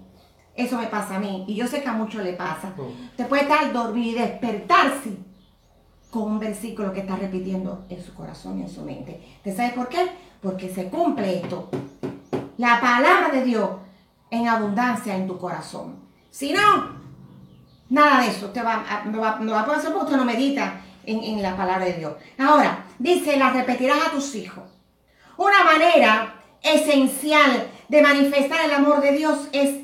eso 0.54 0.78
me 0.78 0.86
pasa 0.86 1.16
a 1.16 1.18
mí 1.18 1.44
y 1.48 1.56
yo 1.56 1.66
sé 1.66 1.82
que 1.82 1.88
a 1.88 1.92
muchos 1.92 2.22
le 2.22 2.34
pasa. 2.34 2.72
Usted 3.10 3.26
puede 3.26 3.42
estar 3.42 3.72
dormido 3.72 4.10
y 4.10 4.20
despertarse 4.20 5.16
con 6.08 6.22
un 6.22 6.38
versículo 6.38 6.92
que 6.92 7.00
está 7.00 7.16
repitiendo 7.16 7.84
en 7.88 8.00
su 8.00 8.14
corazón 8.14 8.60
y 8.60 8.62
en 8.62 8.70
su 8.70 8.82
mente. 8.82 9.20
¿Usted 9.38 9.56
sabe 9.56 9.72
por 9.72 9.88
qué? 9.88 10.08
Porque 10.40 10.72
se 10.72 10.88
cumple 10.88 11.40
esto. 11.40 11.68
La 12.58 12.80
palabra 12.80 13.30
de 13.32 13.42
Dios 13.42 13.70
en 14.30 14.46
abundancia 14.46 15.16
en 15.16 15.26
tu 15.26 15.36
corazón. 15.36 15.96
Si 16.30 16.52
no, 16.52 16.94
nada 17.88 18.20
de 18.20 18.28
eso. 18.28 18.46
Usted 18.46 18.64
va, 18.64 18.84
va, 19.20 19.40
no 19.40 19.50
va 19.50 19.60
a 19.62 19.76
hacer 19.76 19.90
porque 19.90 20.04
usted 20.04 20.16
no 20.16 20.24
medita 20.24 20.82
en, 21.04 21.42
la 21.42 21.56
palabra 21.56 21.86
de 21.86 21.94
Dios. 21.94 22.14
Ahora, 22.38 22.84
dice, 22.98 23.36
la 23.36 23.50
repetirás 23.50 23.98
a 24.06 24.10
tus 24.10 24.34
hijos. 24.34 24.64
Una 25.36 25.64
manera 25.64 26.42
esencial 26.62 27.68
de 27.88 28.02
manifestar 28.02 28.64
el 28.64 28.72
amor 28.72 29.00
de 29.00 29.12
Dios 29.12 29.48
es 29.52 29.76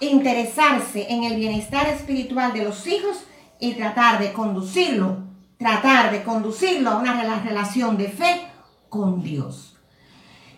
interesarse 0.00 1.06
en 1.10 1.24
el 1.24 1.36
bienestar 1.36 1.88
espiritual 1.88 2.52
de 2.52 2.64
los 2.64 2.86
hijos 2.86 3.24
y 3.58 3.74
tratar 3.74 4.18
de 4.18 4.32
conducirlo, 4.32 5.18
tratar 5.58 6.10
de 6.10 6.22
conducirlo 6.22 6.90
a 6.90 6.96
una 6.98 7.22
rela- 7.22 7.42
relación 7.42 7.96
de 7.96 8.08
fe 8.08 8.46
con 8.88 9.22
Dios. 9.22 9.76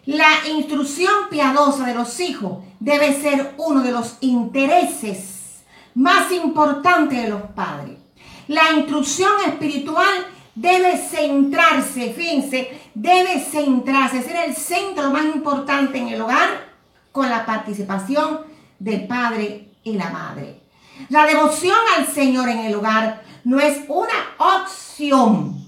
La 0.05 0.49
instrucción 0.49 1.13
piadosa 1.31 1.87
de 1.87 1.95
los 1.95 2.19
hijos 2.21 2.59
debe 2.81 3.13
ser 3.21 3.55
uno 3.57 3.83
de 3.83 3.93
los 3.93 4.17
intereses 4.21 5.63
más 5.95 6.33
importantes 6.33 7.23
de 7.23 7.29
los 7.29 7.43
padres. 7.55 8.02
La 8.49 8.73
instrucción 8.73 9.33
espiritual 9.47 10.27
debe 10.55 10.99
centrarse, 10.99 12.13
fíjense, 12.13 12.81
debe 12.95 13.41
centrarse, 13.41 14.23
ser 14.23 14.49
el 14.49 14.55
centro 14.55 15.11
más 15.11 15.25
importante 15.25 15.99
en 15.99 16.09
el 16.09 16.21
hogar 16.21 16.73
con 17.11 17.29
la 17.29 17.47
participación 17.47 18.41
del 18.79 19.07
padre 19.07 19.69
y 19.85 19.95
la 19.95 20.11
madre. 20.11 20.61
La 21.09 21.27
devoción 21.27 21.77
al 21.97 22.07
Señor 22.07 22.49
en 22.49 22.59
el 22.61 22.75
hogar 22.75 23.23
no 23.45 23.61
es 23.61 23.81
una 23.89 24.61
opción, 24.61 25.63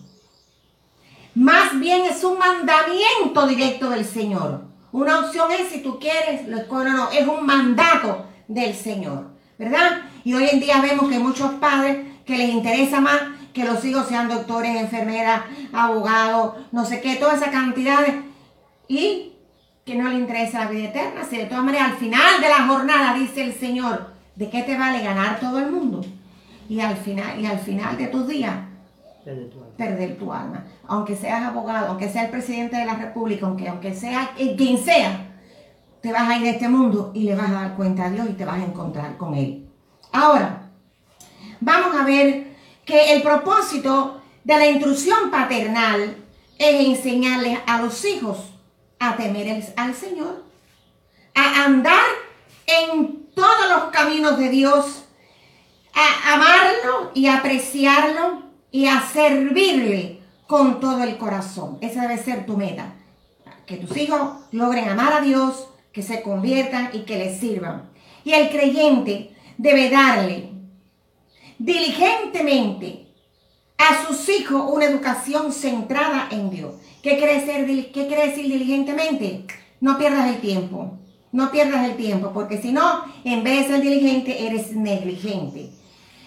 más 1.35 1.79
bien 1.79 2.05
es 2.05 2.23
un 2.23 2.39
mandamiento 2.39 3.47
directo 3.49 3.91
del 3.91 4.05
Señor. 4.05 4.63
Una 4.93 5.21
opción 5.21 5.51
es 5.51 5.71
si 5.71 5.83
tú 5.83 5.99
quieres, 5.99 6.47
lo 6.47 6.59
escoges 6.59 6.93
no, 6.93 7.11
es 7.11 7.27
un 7.27 7.45
mandato 7.45 8.27
del 8.47 8.75
Señor, 8.75 9.31
¿verdad? 9.59 10.03
Y 10.23 10.35
hoy 10.35 10.49
en 10.49 10.61
día 10.61 10.81
vemos 10.81 11.11
que 11.11 11.19
muchos 11.19 11.55
padres 11.55 12.14
que 12.25 12.39
les 12.39 12.51
interesa 12.51 13.01
más 13.01 13.21
que 13.53 13.65
los 13.65 13.85
hijos 13.85 14.07
sean 14.09 14.29
doctores, 14.29 14.77
enfermeras, 14.77 15.43
abogados, 15.73 16.55
no 16.73 16.85
sé 16.85 17.01
qué, 17.01 17.17
toda 17.17 17.35
esa 17.35 17.51
cantidad 17.51 18.01
de- 18.01 18.23
y 18.89 19.33
que 19.85 19.95
no 19.95 20.09
le 20.09 20.17
interesa 20.17 20.65
la 20.65 20.71
vida 20.71 20.89
eterna. 20.89 21.23
Si 21.29 21.37
de 21.37 21.45
todas 21.45 21.63
maneras 21.65 21.93
al 21.93 21.97
final 21.99 22.41
de 22.41 22.49
la 22.49 22.67
jornada 22.67 23.15
dice 23.15 23.45
el 23.45 23.53
Señor, 23.53 24.11
¿de 24.35 24.51
qué 24.51 24.63
te 24.63 24.77
vale 24.77 25.03
ganar 25.03 25.39
todo 25.39 25.59
el 25.59 25.71
mundo? 25.71 26.01
Y 26.69 26.81
al 26.81 26.97
final, 26.97 27.39
y 27.39 27.47
al 27.47 27.59
final 27.59 27.97
de 27.97 28.07
tus 28.09 28.27
días, 28.27 28.55
tu 29.51 29.61
perder 29.77 30.19
tu 30.19 30.33
alma. 30.33 30.65
Aunque 30.89 31.15
seas 31.17 31.43
abogado, 31.45 31.89
aunque 31.89 32.09
sea 32.09 32.25
el 32.25 32.31
presidente 32.31 32.77
de 32.77 32.87
la 32.87 32.95
república, 32.95 33.47
aunque, 33.47 33.69
aunque 33.69 33.95
sea 33.95 34.31
eh, 34.37 34.55
quien 34.57 34.79
sea, 34.79 35.31
te 36.01 36.13
vas 36.13 36.29
a 36.29 36.37
ir 36.37 36.43
de 36.43 36.51
este 36.51 36.69
mundo 36.69 37.13
y 37.15 37.25
le 37.25 37.35
vas 37.35 37.49
a 37.51 37.55
dar 37.55 37.75
cuenta 37.77 38.07
a 38.07 38.11
Dios 38.11 38.27
y 38.29 38.33
te 38.35 38.45
vas 38.45 38.57
a 38.61 38.65
encontrar 38.65 39.17
con 39.17 39.35
Él. 39.35 39.67
Ahora, 40.13 40.64
vamos 41.61 41.97
a 41.97 42.05
ver 42.05 42.55
que 42.85 43.13
el 43.13 43.23
propósito 43.23 44.23
de 44.45 44.57
la 44.57 44.67
intrusión 44.69 45.31
paternal 45.31 46.17
es 46.59 46.87
enseñarles 46.87 47.59
a 47.67 47.81
los 47.81 48.05
hijos 48.05 48.39
a 48.99 49.17
temer 49.17 49.63
al 49.77 49.95
Señor, 49.95 50.45
a 51.35 51.65
andar 51.65 52.05
en 52.67 53.27
todos 53.35 53.69
los 53.69 53.85
caminos 53.91 54.39
de 54.39 54.49
Dios, 54.49 55.05
a 55.93 56.35
amarlo 56.35 57.11
y 57.15 57.27
apreciarlo 57.27 58.43
y 58.71 58.87
a 58.87 59.01
servirle 59.01 60.21
con 60.47 60.81
todo 60.81 61.03
el 61.03 61.17
corazón. 61.17 61.79
Esa 61.81 62.03
debe 62.03 62.23
ser 62.23 62.47
tu 62.47 62.57
meta. 62.57 62.95
Que 63.67 63.77
tus 63.77 63.97
hijos 63.97 64.21
logren 64.53 64.89
amar 64.89 65.13
a 65.13 65.21
Dios, 65.21 65.69
que 65.93 66.03
se 66.03 66.23
conviertan 66.23 66.91
y 66.93 67.01
que 67.01 67.19
le 67.19 67.39
sirvan. 67.39 67.91
Y 68.25 68.33
el 68.33 68.51
creyente 68.51 69.35
debe 69.59 69.91
darle 69.91 70.54
diligentemente 71.59 73.07
a 73.79 74.07
sus 74.07 74.29
hijos 74.29 74.63
una 74.73 74.85
educación 74.87 75.53
centrada 75.53 76.29
en 76.31 76.51
Dios. 76.51 76.75
¿Qué 77.03 77.19
quiere, 77.19 77.45
ser, 77.45 77.67
dil- 77.67 77.91
¿Qué 77.93 78.07
quiere 78.07 78.29
decir 78.29 78.45
diligentemente? 78.45 79.45
No 79.81 79.99
pierdas 79.99 80.29
el 80.29 80.41
tiempo. 80.41 80.99
No 81.33 81.51
pierdas 81.51 81.85
el 81.89 81.97
tiempo, 81.97 82.31
porque 82.33 82.63
si 82.63 82.71
no, 82.71 83.03
en 83.25 83.43
vez 83.43 83.67
de 83.67 83.75
ser 83.75 83.83
diligente, 83.83 84.47
eres 84.47 84.71
negligente. 84.77 85.71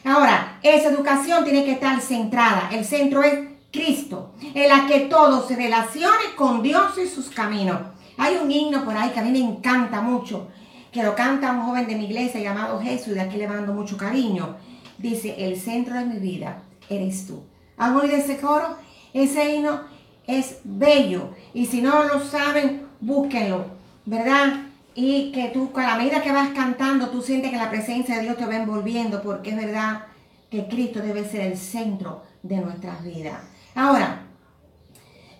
Ahora, 0.03 0.59
esa 0.63 0.89
educación 0.89 1.45
tiene 1.45 1.63
que 1.63 1.71
estar 1.71 2.01
centrada. 2.01 2.69
El 2.73 2.83
centro 2.83 3.23
es 3.23 3.39
Cristo, 3.71 4.33
en 4.53 4.67
la 4.67 4.85
que 4.85 5.01
todo 5.01 5.47
se 5.47 5.55
relacione 5.55 6.35
con 6.35 6.61
Dios 6.61 6.97
y 7.01 7.07
sus 7.07 7.29
caminos. 7.29 7.79
Hay 8.17 8.35
un 8.35 8.51
himno 8.51 8.83
por 8.83 8.97
ahí 8.97 9.11
que 9.11 9.19
a 9.21 9.23
mí 9.23 9.31
me 9.31 9.39
encanta 9.39 10.01
mucho, 10.01 10.49
que 10.91 11.03
lo 11.03 11.15
canta 11.15 11.51
un 11.53 11.61
joven 11.61 11.87
de 11.87 11.95
mi 11.95 12.05
iglesia 12.05 12.41
llamado 12.41 12.81
Jesús, 12.81 13.09
y 13.09 13.13
de 13.13 13.21
aquí 13.21 13.37
le 13.37 13.47
mando 13.47 13.73
mucho 13.73 13.95
cariño. 13.95 14.57
Dice, 14.97 15.35
el 15.37 15.59
centro 15.59 15.95
de 15.95 16.05
mi 16.05 16.19
vida 16.19 16.63
eres 16.89 17.27
tú. 17.27 17.43
¿Han 17.77 17.95
oído 17.95 18.15
ese 18.15 18.37
coro? 18.37 18.77
Ese 19.13 19.55
himno 19.55 19.81
es 20.25 20.59
bello. 20.63 21.29
Y 21.53 21.65
si 21.65 21.81
no 21.81 22.03
lo 22.03 22.19
saben, 22.19 22.87
búsquenlo, 22.99 23.65
¿verdad? 24.05 24.63
Y 24.95 25.31
que 25.31 25.49
tú, 25.49 25.71
a 25.75 25.81
la 25.81 25.97
medida 25.97 26.21
que 26.21 26.31
vas 26.31 26.49
cantando, 26.49 27.09
tú 27.09 27.21
sientes 27.21 27.51
que 27.51 27.57
la 27.57 27.69
presencia 27.69 28.15
de 28.15 28.23
Dios 28.23 28.37
te 28.37 28.45
va 28.45 28.55
envolviendo, 28.55 29.21
porque 29.21 29.51
es 29.51 29.55
verdad 29.55 30.05
que 30.49 30.67
Cristo 30.67 30.99
debe 30.99 31.23
ser 31.23 31.41
el 31.41 31.57
centro 31.57 32.23
de 32.41 32.57
nuestras 32.57 33.03
vidas. 33.03 33.41
Ahora, 33.75 34.23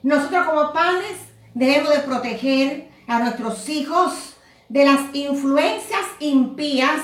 nosotros 0.03 0.45
como 0.45 0.73
padres 0.73 1.17
debemos 1.53 1.93
de 1.93 1.99
proteger 2.01 2.89
a 3.07 3.19
nuestros 3.19 3.67
hijos 3.69 4.35
de 4.69 4.85
las 4.85 4.99
influencias 5.13 6.01
impías, 6.19 7.01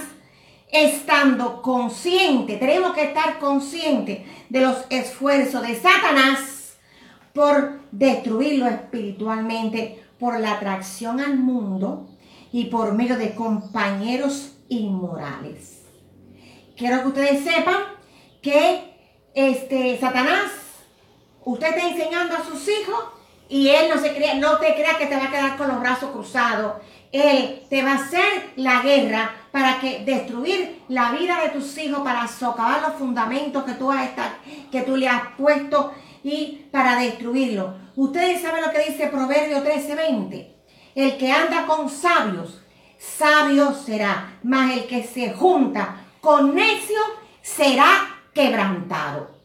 estando 0.73 1.61
conscientes, 1.61 2.59
tenemos 2.59 2.93
que 2.93 3.03
estar 3.03 3.37
conscientes 3.37 4.21
de 4.49 4.61
los 4.61 4.85
esfuerzos 4.89 5.61
de 5.61 5.75
Satanás 5.75 6.73
por 7.33 7.79
destruirlo 7.91 8.67
espiritualmente, 8.67 10.03
por 10.19 10.39
la 10.39 10.53
atracción 10.53 11.19
al 11.19 11.37
mundo 11.37 12.09
y 12.51 12.65
por 12.65 12.93
medio 12.93 13.17
de 13.17 13.35
compañeros 13.35 14.57
inmorales. 14.67 15.83
Quiero 16.75 17.01
que 17.01 17.07
ustedes 17.07 17.43
sepan 17.43 17.77
que 18.41 18.95
este 19.35 19.97
Satanás, 19.99 20.51
usted 21.45 21.67
está 21.67 21.87
enseñando 21.87 22.35
a 22.35 22.43
sus 22.43 22.67
hijos 22.67 23.03
y 23.47 23.69
él 23.69 23.91
no 23.93 24.01
se 24.01 24.15
crea, 24.15 24.33
no 24.35 24.57
te 24.57 24.73
crea 24.73 24.97
que 24.97 25.05
te 25.05 25.15
va 25.15 25.25
a 25.25 25.31
quedar 25.31 25.57
con 25.57 25.67
los 25.67 25.79
brazos 25.79 26.09
cruzados. 26.11 26.81
Él 27.11 27.61
te 27.69 27.83
va 27.83 27.91
a 27.91 27.95
hacer 27.95 28.53
la 28.55 28.81
guerra 28.81 29.42
para 29.53 29.79
que 29.79 29.99
destruir 30.03 30.81
la 30.87 31.11
vida 31.11 31.43
de 31.43 31.49
tus 31.49 31.77
hijos, 31.77 31.99
para 31.99 32.27
socavar 32.27 32.81
los 32.81 32.93
fundamentos 32.93 33.63
que 33.63 33.73
tú, 33.73 33.91
has 33.91 34.09
que 34.71 34.81
tú 34.81 34.97
le 34.97 35.07
has 35.07 35.27
puesto 35.37 35.93
y 36.23 36.65
para 36.71 36.95
destruirlo. 36.95 37.75
Ustedes 37.95 38.41
saben 38.41 38.63
lo 38.63 38.71
que 38.71 38.89
dice 38.89 39.09
Proverbio 39.09 39.61
13:20. 39.61 40.55
El 40.95 41.17
que 41.17 41.31
anda 41.31 41.67
con 41.67 41.87
sabios, 41.87 42.63
sabio 42.97 43.75
será, 43.75 44.39
mas 44.41 44.75
el 44.75 44.87
que 44.87 45.03
se 45.03 45.33
junta 45.33 45.97
con 46.19 46.55
necio 46.55 46.99
será 47.43 48.21
quebrantado. 48.33 49.35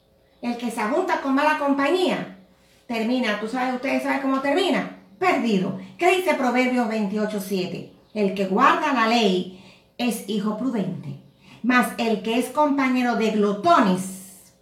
El 0.40 0.56
que 0.56 0.70
se 0.70 0.84
junta 0.84 1.20
con 1.20 1.34
mala 1.34 1.58
compañía 1.58 2.38
termina, 2.86 3.38
tú 3.40 3.46
sabes, 3.46 3.74
ustedes 3.74 4.04
saben 4.04 4.22
cómo 4.22 4.40
termina, 4.40 5.00
perdido. 5.18 5.78
¿Qué 5.98 6.16
dice 6.16 6.32
Proverbios 6.32 6.88
28:7? 6.88 7.92
El 8.14 8.32
que 8.32 8.46
guarda 8.46 8.94
la 8.94 9.06
ley 9.06 9.58
es 9.98 10.28
hijo 10.28 10.56
prudente, 10.56 11.20
mas 11.62 11.88
el 11.98 12.22
que 12.22 12.38
es 12.38 12.46
compañero 12.50 13.16
de 13.16 13.32
glotones 13.32 14.54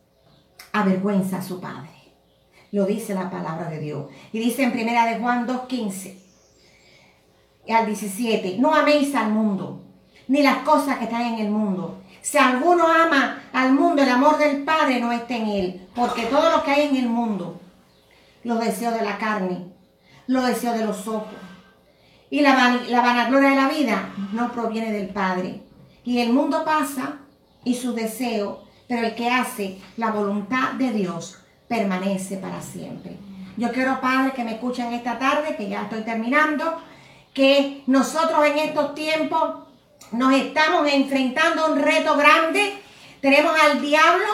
avergüenza 0.72 1.38
a 1.38 1.42
su 1.42 1.60
padre. 1.60 1.90
Lo 2.72 2.84
dice 2.84 3.14
la 3.14 3.30
palabra 3.30 3.70
de 3.70 3.78
Dios. 3.78 4.06
Y 4.32 4.38
dice 4.38 4.64
en 4.64 4.72
primera 4.72 5.06
de 5.06 5.18
Juan 5.18 5.46
2:15 5.46 6.16
y 7.66 7.72
al 7.72 7.86
17, 7.86 8.58
no 8.58 8.74
améis 8.74 9.14
al 9.14 9.30
mundo, 9.32 9.82
ni 10.28 10.42
las 10.42 10.58
cosas 10.58 10.98
que 10.98 11.04
están 11.04 11.22
en 11.22 11.38
el 11.40 11.50
mundo. 11.50 12.00
Si 12.22 12.38
alguno 12.38 12.86
ama 12.86 13.42
al 13.52 13.72
mundo, 13.72 14.02
el 14.02 14.08
amor 14.08 14.38
del 14.38 14.64
Padre 14.64 15.00
no 15.00 15.12
está 15.12 15.36
en 15.36 15.48
él, 15.48 15.88
porque 15.94 16.26
todo 16.26 16.50
lo 16.50 16.62
que 16.62 16.70
hay 16.70 16.88
en 16.88 16.96
el 16.96 17.08
mundo, 17.08 17.60
los 18.44 18.60
deseos 18.60 18.94
de 18.94 19.04
la 19.04 19.18
carne, 19.18 19.66
los 20.26 20.46
deseos 20.46 20.78
de 20.78 20.84
los 20.84 21.06
ojos, 21.08 21.34
y 22.30 22.40
la, 22.40 22.54
van- 22.54 22.90
la 22.90 23.00
vanagloria 23.00 23.50
de 23.50 23.56
la 23.56 23.68
vida 23.68 24.08
no 24.32 24.50
proviene 24.52 24.92
del 24.92 25.08
Padre. 25.08 25.60
Y 26.04 26.20
el 26.20 26.32
mundo 26.32 26.64
pasa 26.64 27.18
y 27.64 27.74
sus 27.74 27.94
deseos, 27.94 28.58
pero 28.88 29.06
el 29.06 29.14
que 29.14 29.30
hace 29.30 29.78
la 29.96 30.10
voluntad 30.10 30.72
de 30.72 30.92
Dios 30.92 31.38
permanece 31.68 32.36
para 32.36 32.60
siempre. 32.60 33.16
Yo 33.56 33.72
quiero, 33.72 34.00
Padre, 34.00 34.32
que 34.32 34.44
me 34.44 34.52
escuchen 34.52 34.92
esta 34.92 35.18
tarde, 35.18 35.56
que 35.56 35.68
ya 35.68 35.82
estoy 35.82 36.02
terminando, 36.02 36.80
que 37.34 37.82
nosotros 37.86 38.46
en 38.46 38.58
estos 38.58 38.94
tiempos 38.94 39.60
nos 40.12 40.32
estamos 40.34 40.86
enfrentando 40.92 41.64
a 41.64 41.70
un 41.72 41.80
reto 41.80 42.16
grande. 42.16 42.80
Tenemos 43.20 43.52
al 43.60 43.80
diablo 43.80 44.26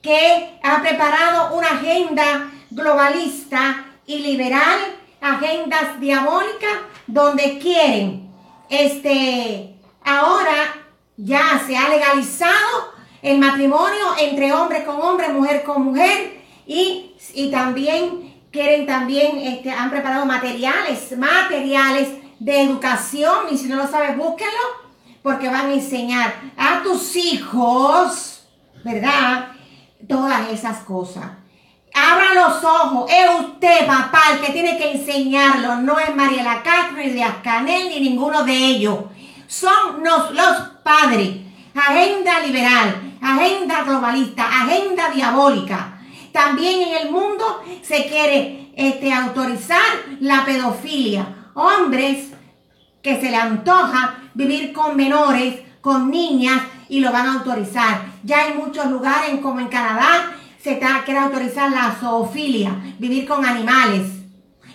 que 0.00 0.58
ha 0.62 0.80
preparado 0.82 1.56
una 1.56 1.68
agenda 1.68 2.50
globalista 2.70 3.84
y 4.06 4.18
liberal, 4.18 4.78
agendas 5.20 6.00
diabólicas, 6.00 6.78
donde 7.12 7.58
quieren 7.58 8.30
este, 8.68 9.74
ahora 10.02 10.74
ya 11.16 11.62
se 11.66 11.76
ha 11.76 11.88
legalizado 11.90 12.92
el 13.20 13.38
matrimonio 13.38 14.14
entre 14.18 14.52
hombre 14.52 14.84
con 14.84 15.00
hombre, 15.00 15.28
mujer 15.28 15.62
con 15.62 15.82
mujer 15.84 16.40
y, 16.66 17.14
y 17.34 17.50
también 17.50 18.32
quieren 18.50 18.86
también, 18.86 19.38
este, 19.38 19.70
han 19.70 19.90
preparado 19.90 20.24
materiales, 20.24 21.16
materiales 21.16 22.08
de 22.38 22.62
educación 22.62 23.46
y 23.50 23.58
si 23.58 23.68
no 23.68 23.76
lo 23.76 23.86
sabes, 23.86 24.16
búsquenlo 24.16 24.82
porque 25.22 25.48
van 25.48 25.66
a 25.66 25.74
enseñar 25.74 26.34
a 26.56 26.82
tus 26.82 27.14
hijos, 27.16 28.46
¿verdad? 28.84 29.48
Todas 30.08 30.50
esas 30.50 30.78
cosas. 30.78 31.41
Abra 31.94 32.34
los 32.34 32.64
ojos. 32.64 33.10
Es 33.10 33.40
usted, 33.40 33.86
papá, 33.86 34.20
el 34.32 34.40
que 34.40 34.52
tiene 34.52 34.78
que 34.78 34.92
enseñarlo. 34.92 35.76
No 35.76 35.98
es 35.98 36.14
Mariela 36.14 36.62
Castro, 36.62 36.98
ni 36.98 37.10
de 37.10 37.24
Ascanel, 37.24 37.88
ni 37.88 38.00
ninguno 38.00 38.44
de 38.44 38.54
ellos. 38.54 38.98
Son 39.46 40.02
los, 40.02 40.32
los 40.32 40.58
padres. 40.82 41.30
Agenda 41.74 42.40
liberal, 42.40 43.16
agenda 43.20 43.82
globalista, 43.82 44.44
agenda 44.44 45.10
diabólica. 45.10 45.98
También 46.32 46.82
en 46.88 46.96
el 46.96 47.10
mundo 47.10 47.62
se 47.82 48.06
quiere 48.06 48.72
este, 48.76 49.12
autorizar 49.12 49.80
la 50.20 50.44
pedofilia. 50.44 51.26
Hombres 51.54 52.32
que 53.02 53.20
se 53.20 53.30
le 53.30 53.36
antoja 53.36 54.16
vivir 54.34 54.72
con 54.72 54.96
menores, 54.96 55.60
con 55.80 56.10
niñas, 56.10 56.62
y 56.88 57.00
lo 57.00 57.10
van 57.10 57.26
a 57.26 57.34
autorizar. 57.34 58.02
Ya 58.22 58.44
hay 58.44 58.54
muchos 58.54 58.86
lugares, 58.86 59.40
como 59.40 59.60
en 59.60 59.68
Canadá, 59.68 60.36
se 60.62 60.78
quiere 60.78 61.18
autorizar 61.18 61.72
la 61.72 61.96
zoofilia, 61.98 62.76
vivir 62.98 63.26
con 63.26 63.44
animales. 63.44 64.06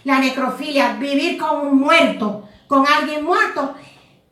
La 0.04 0.20
necrofilia, 0.20 0.94
vivir 0.94 1.38
con 1.38 1.68
un 1.68 1.80
muerto, 1.80 2.48
con 2.68 2.86
alguien 2.86 3.24
muerto. 3.24 3.74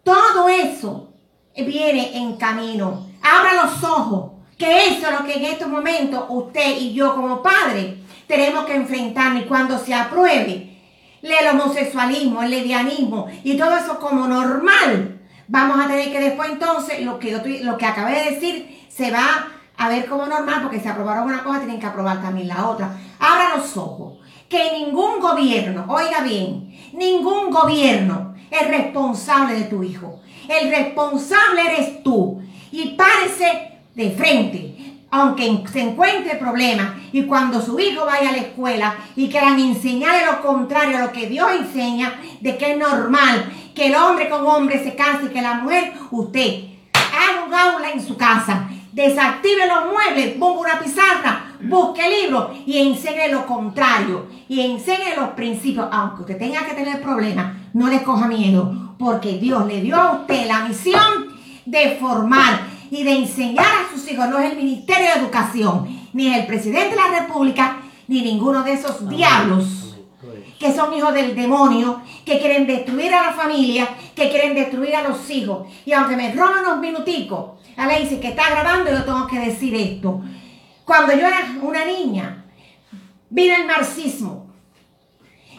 Todo 0.04 0.50
eso 0.50 1.14
viene 1.56 2.18
en 2.18 2.36
camino. 2.36 3.08
Abra 3.22 3.64
los 3.64 3.84
ojos, 3.84 4.32
que 4.58 4.88
eso 4.88 5.08
es 5.08 5.20
lo 5.20 5.26
que 5.26 5.34
en 5.34 5.46
estos 5.46 5.70
momentos 5.70 6.26
usted 6.30 6.78
y 6.78 6.94
yo 6.94 7.16
como 7.16 7.42
padre 7.42 7.98
tenemos 8.28 8.66
que 8.66 8.76
enfrentar. 8.76 9.36
Y 9.38 9.44
cuando 9.44 9.80
se 9.80 9.94
apruebe 9.94 10.78
el 11.22 11.48
homosexualismo, 11.48 12.44
el 12.44 12.52
lesbianismo 12.52 13.28
y 13.44 13.58
todo 13.58 13.78
eso 13.78 14.00
como 14.00 14.28
normal, 14.28 15.22
vamos 15.48 15.80
a 15.80 15.88
tener 15.88 16.12
que 16.12 16.20
después 16.20 16.50
entonces, 16.52 17.02
lo 17.02 17.18
que, 17.18 17.62
lo 17.64 17.78
que 17.78 17.86
acabé 17.86 18.24
de 18.24 18.32
decir, 18.32 18.88
se 18.90 19.12
va 19.12 19.48
a 19.78 19.90
ver 19.90 20.06
como 20.06 20.26
normal, 20.26 20.62
porque 20.62 20.80
si 20.80 20.88
aprobaron 20.88 21.26
una 21.26 21.44
cosa, 21.44 21.60
tienen 21.60 21.80
que 21.80 21.86
aprobar 21.86 22.22
también 22.22 22.48
la 22.48 22.68
otra. 22.68 22.92
Abra 23.20 23.58
los 23.58 23.76
ojos, 23.78 24.20
que 24.50 24.72
ningún 24.72 25.20
gobierno, 25.20 25.86
oiga 25.88 26.22
bien, 26.22 26.78
ningún 26.94 27.50
gobierno 27.52 28.36
es 28.50 28.68
responsable 28.68 29.56
de 29.56 29.66
tu 29.66 29.84
hijo. 29.84 30.22
El 30.48 30.70
responsable 30.70 31.62
eres 31.62 32.04
tú. 32.04 32.42
Y 32.72 32.96
párese 32.96 33.80
de 33.94 34.12
frente, 34.12 34.76
aunque 35.10 35.64
se 35.72 35.82
encuentre 35.82 36.36
problemas 36.36 36.92
y 37.14 37.24
cuando 37.24 37.62
su 37.62 37.80
hijo 37.80 38.06
vaya 38.06 38.30
a 38.30 38.34
la 38.34 38.40
escuela 38.40 38.96
y 39.16 39.30
quieran 39.30 39.58
enseñarle 39.60 40.26
lo 40.26 40.42
contrario 40.42 40.98
a 40.98 41.02
lo 41.06 41.12
que 41.14 41.28
Dios 41.28 41.50
enseña, 41.58 42.20
de 42.42 42.58
que 42.58 42.72
es 42.74 42.78
normal 42.78 43.52
que 43.74 43.88
el 43.88 43.96
hombre 43.96 44.30
con 44.30 44.46
hombre 44.46 44.84
se 44.84 44.96
case 44.96 45.26
y 45.26 45.30
que 45.30 45.42
la 45.42 45.56
mujer, 45.56 45.94
usted 46.12 46.66
haga 46.94 47.46
un 47.46 47.54
aula 47.54 47.92
en 47.92 48.06
su 48.06 48.18
casa, 48.18 48.70
desactive 48.96 49.68
los 49.68 49.92
muebles, 49.92 50.38
ponga 50.38 50.62
una 50.62 50.80
pizarra, 50.80 51.52
busque 51.62 52.02
libros 52.10 52.52
y 52.66 52.78
enseñe 52.78 53.30
lo 53.30 53.46
contrario 53.46 54.28
y 54.48 54.62
enseñe 54.62 55.18
los 55.18 55.32
principios, 55.32 55.88
aunque 55.92 56.22
usted 56.22 56.38
tenga 56.38 56.66
que 56.66 56.76
tener 56.76 57.02
problemas, 57.02 57.58
no 57.74 57.90
le 57.90 58.04
coja 58.04 58.30
miedo, 58.30 58.96
porque 58.98 59.38
Dios 59.38 59.68
le 59.68 59.82
dio 59.82 59.98
a 59.98 60.14
usted 60.14 60.48
la 60.48 60.66
misión 60.66 61.28
de 61.66 61.98
formar 62.00 62.68
y 62.90 63.04
de 63.04 63.18
enseñar 63.18 63.66
a 63.66 63.94
sus 63.94 64.10
hijos. 64.10 64.30
No 64.30 64.40
es 64.40 64.52
el 64.52 64.58
Ministerio 64.58 65.08
de 65.08 65.20
Educación, 65.20 65.88
ni 66.14 66.34
el 66.34 66.48
presidente 66.48 66.92
de 66.92 66.96
la 66.96 67.20
República, 67.20 67.82
ni 68.08 68.22
ninguno 68.22 68.64
de 68.64 68.74
esos 68.74 69.10
diablos 69.10 69.85
que 70.66 70.74
son 70.74 70.92
hijos 70.94 71.14
del 71.14 71.36
demonio, 71.36 72.02
que 72.26 72.40
quieren 72.40 72.66
destruir 72.66 73.14
a 73.14 73.28
la 73.28 73.34
familia, 73.34 73.88
que 74.16 74.30
quieren 74.30 74.56
destruir 74.56 74.96
a 74.96 75.04
los 75.04 75.30
hijos. 75.30 75.68
Y 75.86 75.94
aunque 75.94 76.16
me 76.16 76.34
roban 76.34 76.66
unos 76.66 76.80
minuticos, 76.80 77.52
a 77.78 77.86
la 77.86 78.00
dice 78.00 78.20
que 78.20 78.30
está 78.30 78.50
grabando, 78.50 78.90
yo 78.90 79.04
tengo 79.04 79.28
que 79.28 79.40
decir 79.40 79.76
esto. 79.76 80.22
Cuando 80.84 81.14
yo 81.14 81.28
era 81.28 81.56
una 81.62 81.86
niña, 81.86 82.46
vino 83.30 83.56
el 83.56 83.68
marxismo. 83.68 84.48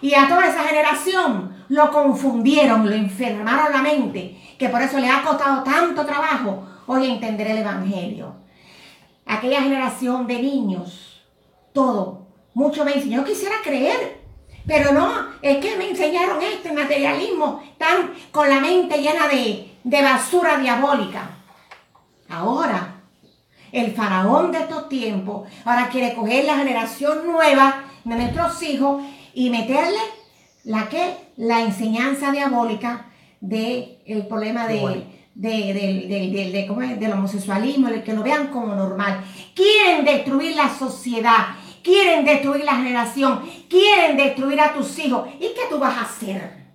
Y 0.00 0.12
a 0.14 0.28
toda 0.28 0.48
esa 0.48 0.64
generación 0.64 1.54
lo 1.68 1.90
confundieron, 1.92 2.88
lo 2.88 2.94
enfermaron 2.94 3.72
la 3.72 3.82
mente, 3.82 4.36
que 4.58 4.68
por 4.68 4.82
eso 4.82 4.98
le 4.98 5.08
ha 5.08 5.22
costado 5.22 5.62
tanto 5.62 6.04
trabajo 6.04 6.66
hoy 6.86 7.06
entender 7.06 7.46
el 7.46 7.58
Evangelio. 7.58 8.34
Aquella 9.24 9.62
generación 9.62 10.26
de 10.26 10.42
niños, 10.42 11.22
todo, 11.72 12.26
mucho 12.54 12.84
me 12.84 12.94
dicen, 12.94 13.10
yo 13.10 13.24
quisiera 13.24 13.56
creer, 13.62 14.15
pero 14.66 14.92
no, 14.92 15.12
es 15.42 15.58
que 15.58 15.76
me 15.76 15.88
enseñaron 15.88 16.42
este 16.42 16.72
materialismo, 16.72 17.62
tan 17.78 18.12
con 18.32 18.48
la 18.48 18.60
mente 18.60 18.98
llena 18.98 19.28
de, 19.28 19.70
de 19.84 20.02
basura 20.02 20.58
diabólica. 20.58 21.30
Ahora, 22.28 22.96
el 23.72 23.92
faraón 23.92 24.52
de 24.52 24.58
estos 24.58 24.88
tiempos, 24.88 25.48
ahora 25.64 25.88
quiere 25.88 26.14
coger 26.14 26.44
la 26.44 26.56
generación 26.56 27.26
nueva 27.26 27.84
de 28.04 28.16
nuestros 28.16 28.62
hijos 28.62 29.02
y 29.34 29.50
meterle 29.50 30.00
la 30.64 30.88
que 30.88 31.14
la 31.36 31.60
enseñanza 31.60 32.32
diabólica 32.32 33.06
del 33.40 33.98
el 34.06 34.26
problema 34.26 34.66
de, 34.66 35.06
de, 35.34 36.96
del 36.98 37.12
homosexualismo, 37.12 37.88
de 37.88 38.02
que 38.02 38.14
lo 38.14 38.22
vean 38.22 38.48
como 38.48 38.74
normal. 38.74 39.22
Quieren 39.54 40.04
destruir 40.04 40.56
la 40.56 40.74
sociedad, 40.74 41.48
quieren 41.86 42.24
destruir 42.24 42.64
la 42.64 42.74
generación, 42.74 43.42
quieren 43.70 44.16
destruir 44.16 44.60
a 44.60 44.74
tus 44.74 44.98
hijos. 44.98 45.28
¿Y 45.36 45.54
qué 45.54 45.62
tú 45.70 45.78
vas 45.78 45.96
a 45.96 46.02
hacer? 46.02 46.66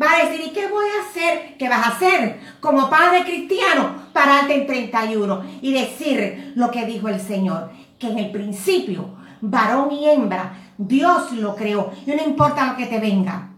Va 0.00 0.12
a 0.12 0.24
decir, 0.24 0.46
¿y 0.48 0.50
qué 0.50 0.66
voy 0.66 0.84
a 0.84 1.08
hacer? 1.08 1.56
¿Qué 1.56 1.68
vas 1.68 1.86
a 1.86 1.90
hacer 1.90 2.40
como 2.58 2.90
padre 2.90 3.22
cristiano? 3.22 4.08
Pararte 4.12 4.54
en 4.54 4.66
31 4.66 5.44
y 5.62 5.72
decir 5.72 6.52
lo 6.56 6.72
que 6.72 6.86
dijo 6.86 7.08
el 7.08 7.20
Señor, 7.20 7.70
que 8.00 8.08
en 8.08 8.18
el 8.18 8.32
principio, 8.32 9.14
varón 9.40 9.92
y 9.92 10.08
hembra, 10.08 10.72
Dios 10.76 11.32
lo 11.32 11.54
creó. 11.54 11.92
Y 12.04 12.10
no 12.10 12.24
importa 12.24 12.66
lo 12.66 12.76
que 12.76 12.86
te 12.86 12.98
venga, 12.98 13.50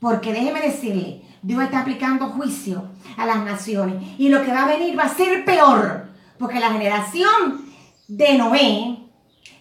porque 0.00 0.32
déjeme 0.32 0.60
decirle, 0.60 1.22
Dios 1.42 1.62
está 1.62 1.80
aplicando 1.80 2.26
juicio 2.26 2.88
a 3.16 3.24
las 3.24 3.44
naciones. 3.44 4.02
Y 4.18 4.28
lo 4.28 4.42
que 4.42 4.52
va 4.52 4.64
a 4.64 4.76
venir 4.76 4.98
va 4.98 5.04
a 5.04 5.14
ser 5.14 5.44
peor. 5.44 6.08
Porque 6.38 6.58
la 6.58 6.72
generación 6.72 7.66
de 8.08 8.36
Noé, 8.36 8.99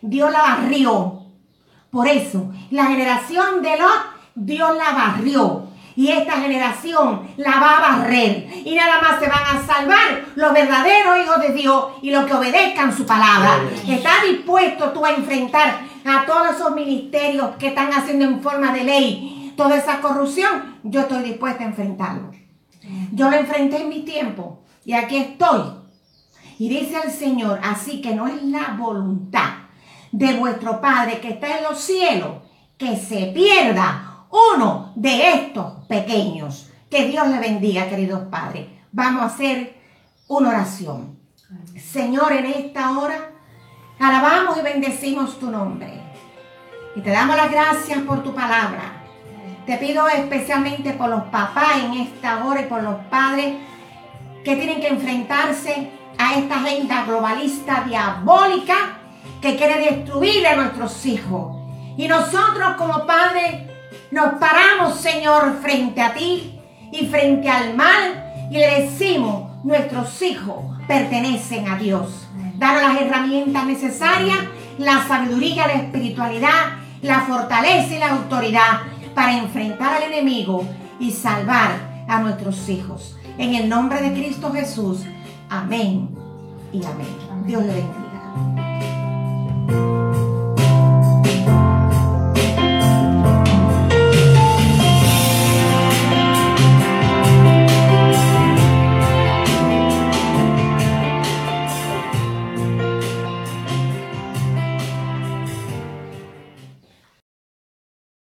Dios 0.01 0.31
la 0.31 0.41
barrió. 0.41 1.23
Por 1.91 2.07
eso, 2.07 2.51
la 2.71 2.85
generación 2.85 3.61
de 3.61 3.77
Lot, 3.77 4.05
Dios 4.35 4.75
la 4.75 4.91
barrió. 4.91 5.67
Y 5.95 6.09
esta 6.09 6.33
generación 6.39 7.27
la 7.37 7.59
va 7.59 7.77
a 7.77 7.81
barrer. 7.81 8.47
Y 8.63 8.75
nada 8.75 9.01
más 9.01 9.19
se 9.19 9.27
van 9.27 9.57
a 9.57 9.65
salvar 9.65 10.25
los 10.35 10.53
verdaderos 10.53 11.17
hijos 11.23 11.41
de 11.41 11.53
Dios 11.53 11.85
y 12.01 12.11
los 12.11 12.25
que 12.25 12.33
obedezcan 12.33 12.95
su 12.95 13.05
palabra. 13.05 13.59
¿Estás 13.87 14.23
dispuesto 14.29 14.91
tú 14.91 15.05
a 15.05 15.11
enfrentar 15.11 15.81
a 16.05 16.25
todos 16.25 16.55
esos 16.55 16.73
ministerios 16.73 17.55
que 17.57 17.67
están 17.67 17.91
haciendo 17.91 18.25
en 18.25 18.41
forma 18.41 18.71
de 18.71 18.83
ley? 18.83 19.35
toda 19.59 19.75
esa 19.75 19.99
corrupción, 19.99 20.77
yo 20.83 21.01
estoy 21.01 21.21
dispuesta 21.21 21.65
a 21.65 21.67
enfrentarlo. 21.67 22.31
Yo 23.11 23.29
lo 23.29 23.35
enfrenté 23.35 23.81
en 23.81 23.89
mi 23.89 24.03
tiempo 24.03 24.61
y 24.85 24.93
aquí 24.93 25.17
estoy. 25.17 25.63
Y 26.57 26.69
dice 26.69 26.95
el 27.03 27.11
Señor, 27.11 27.59
así 27.61 28.01
que 28.01 28.15
no 28.15 28.25
es 28.27 28.41
la 28.41 28.77
voluntad 28.79 29.49
de 30.11 30.33
vuestro 30.33 30.81
Padre 30.81 31.19
que 31.19 31.29
está 31.29 31.57
en 31.57 31.63
los 31.63 31.79
cielos 31.79 32.37
que 32.77 32.95
se 32.95 33.27
pierda 33.33 34.25
uno 34.31 34.93
de 34.95 35.33
estos 35.33 35.85
pequeños. 35.87 36.71
Que 36.89 37.07
Dios 37.07 37.27
le 37.27 37.39
bendiga, 37.39 37.89
queridos 37.89 38.21
padres. 38.31 38.67
Vamos 38.91 39.21
a 39.21 39.25
hacer 39.25 39.77
una 40.27 40.49
oración. 40.49 41.19
Señor, 41.77 42.31
en 42.31 42.45
esta 42.45 42.97
hora 42.97 43.31
alabamos 43.99 44.57
y 44.57 44.61
bendecimos 44.61 45.37
tu 45.39 45.51
nombre. 45.51 46.01
Y 46.95 47.01
te 47.01 47.11
damos 47.11 47.35
las 47.35 47.51
gracias 47.51 47.99
por 47.99 48.23
tu 48.23 48.33
palabra. 48.33 49.03
Te 49.65 49.77
pido 49.77 50.07
especialmente 50.07 50.93
por 50.93 51.09
los 51.09 51.23
papás 51.25 51.83
en 51.83 51.93
esta 51.93 52.45
hora 52.45 52.61
y 52.61 52.65
por 52.65 52.81
los 52.81 52.95
padres 53.11 53.55
que 54.43 54.55
tienen 54.55 54.79
que 54.79 54.87
enfrentarse 54.87 55.91
a 56.17 56.35
esta 56.35 56.55
agenda 56.55 57.03
globalista 57.05 57.83
diabólica 57.85 58.98
que 59.41 59.55
quiere 59.55 59.79
destruir 59.79 60.45
a 60.47 60.55
nuestros 60.55 61.05
hijos. 61.05 61.55
Y 61.97 62.07
nosotros 62.07 62.75
como 62.77 63.05
padres 63.05 63.67
nos 64.11 64.33
paramos, 64.39 64.99
Señor, 64.99 65.59
frente 65.61 66.01
a 66.01 66.13
ti 66.13 66.59
y 66.91 67.07
frente 67.07 67.49
al 67.49 67.75
mal 67.75 68.47
y 68.51 68.57
le 68.57 68.81
decimos, 68.81 69.63
nuestros 69.63 70.21
hijos 70.21 70.57
pertenecen 70.87 71.67
a 71.67 71.77
Dios. 71.77 72.27
Danos 72.55 72.81
las 72.81 73.01
herramientas 73.01 73.65
necesarias, 73.65 74.39
la 74.77 75.07
sabiduría, 75.07 75.67
la 75.67 75.73
espiritualidad, 75.73 76.77
la 77.01 77.21
fortaleza 77.21 77.95
y 77.95 77.99
la 77.99 78.11
autoridad 78.11 78.81
para 79.13 79.37
enfrentar 79.37 79.93
al 79.93 80.03
enemigo 80.03 80.65
y 80.99 81.11
salvar 81.11 82.05
a 82.07 82.19
nuestros 82.19 82.67
hijos. 82.69 83.15
En 83.37 83.55
el 83.55 83.69
nombre 83.69 84.01
de 84.01 84.11
Cristo 84.11 84.51
Jesús, 84.51 85.05
Amén 85.49 86.09
y 86.71 86.85
amén. 86.85 87.07
Dios 87.45 87.63
le 87.63 87.73
bendiga. 87.73 88.88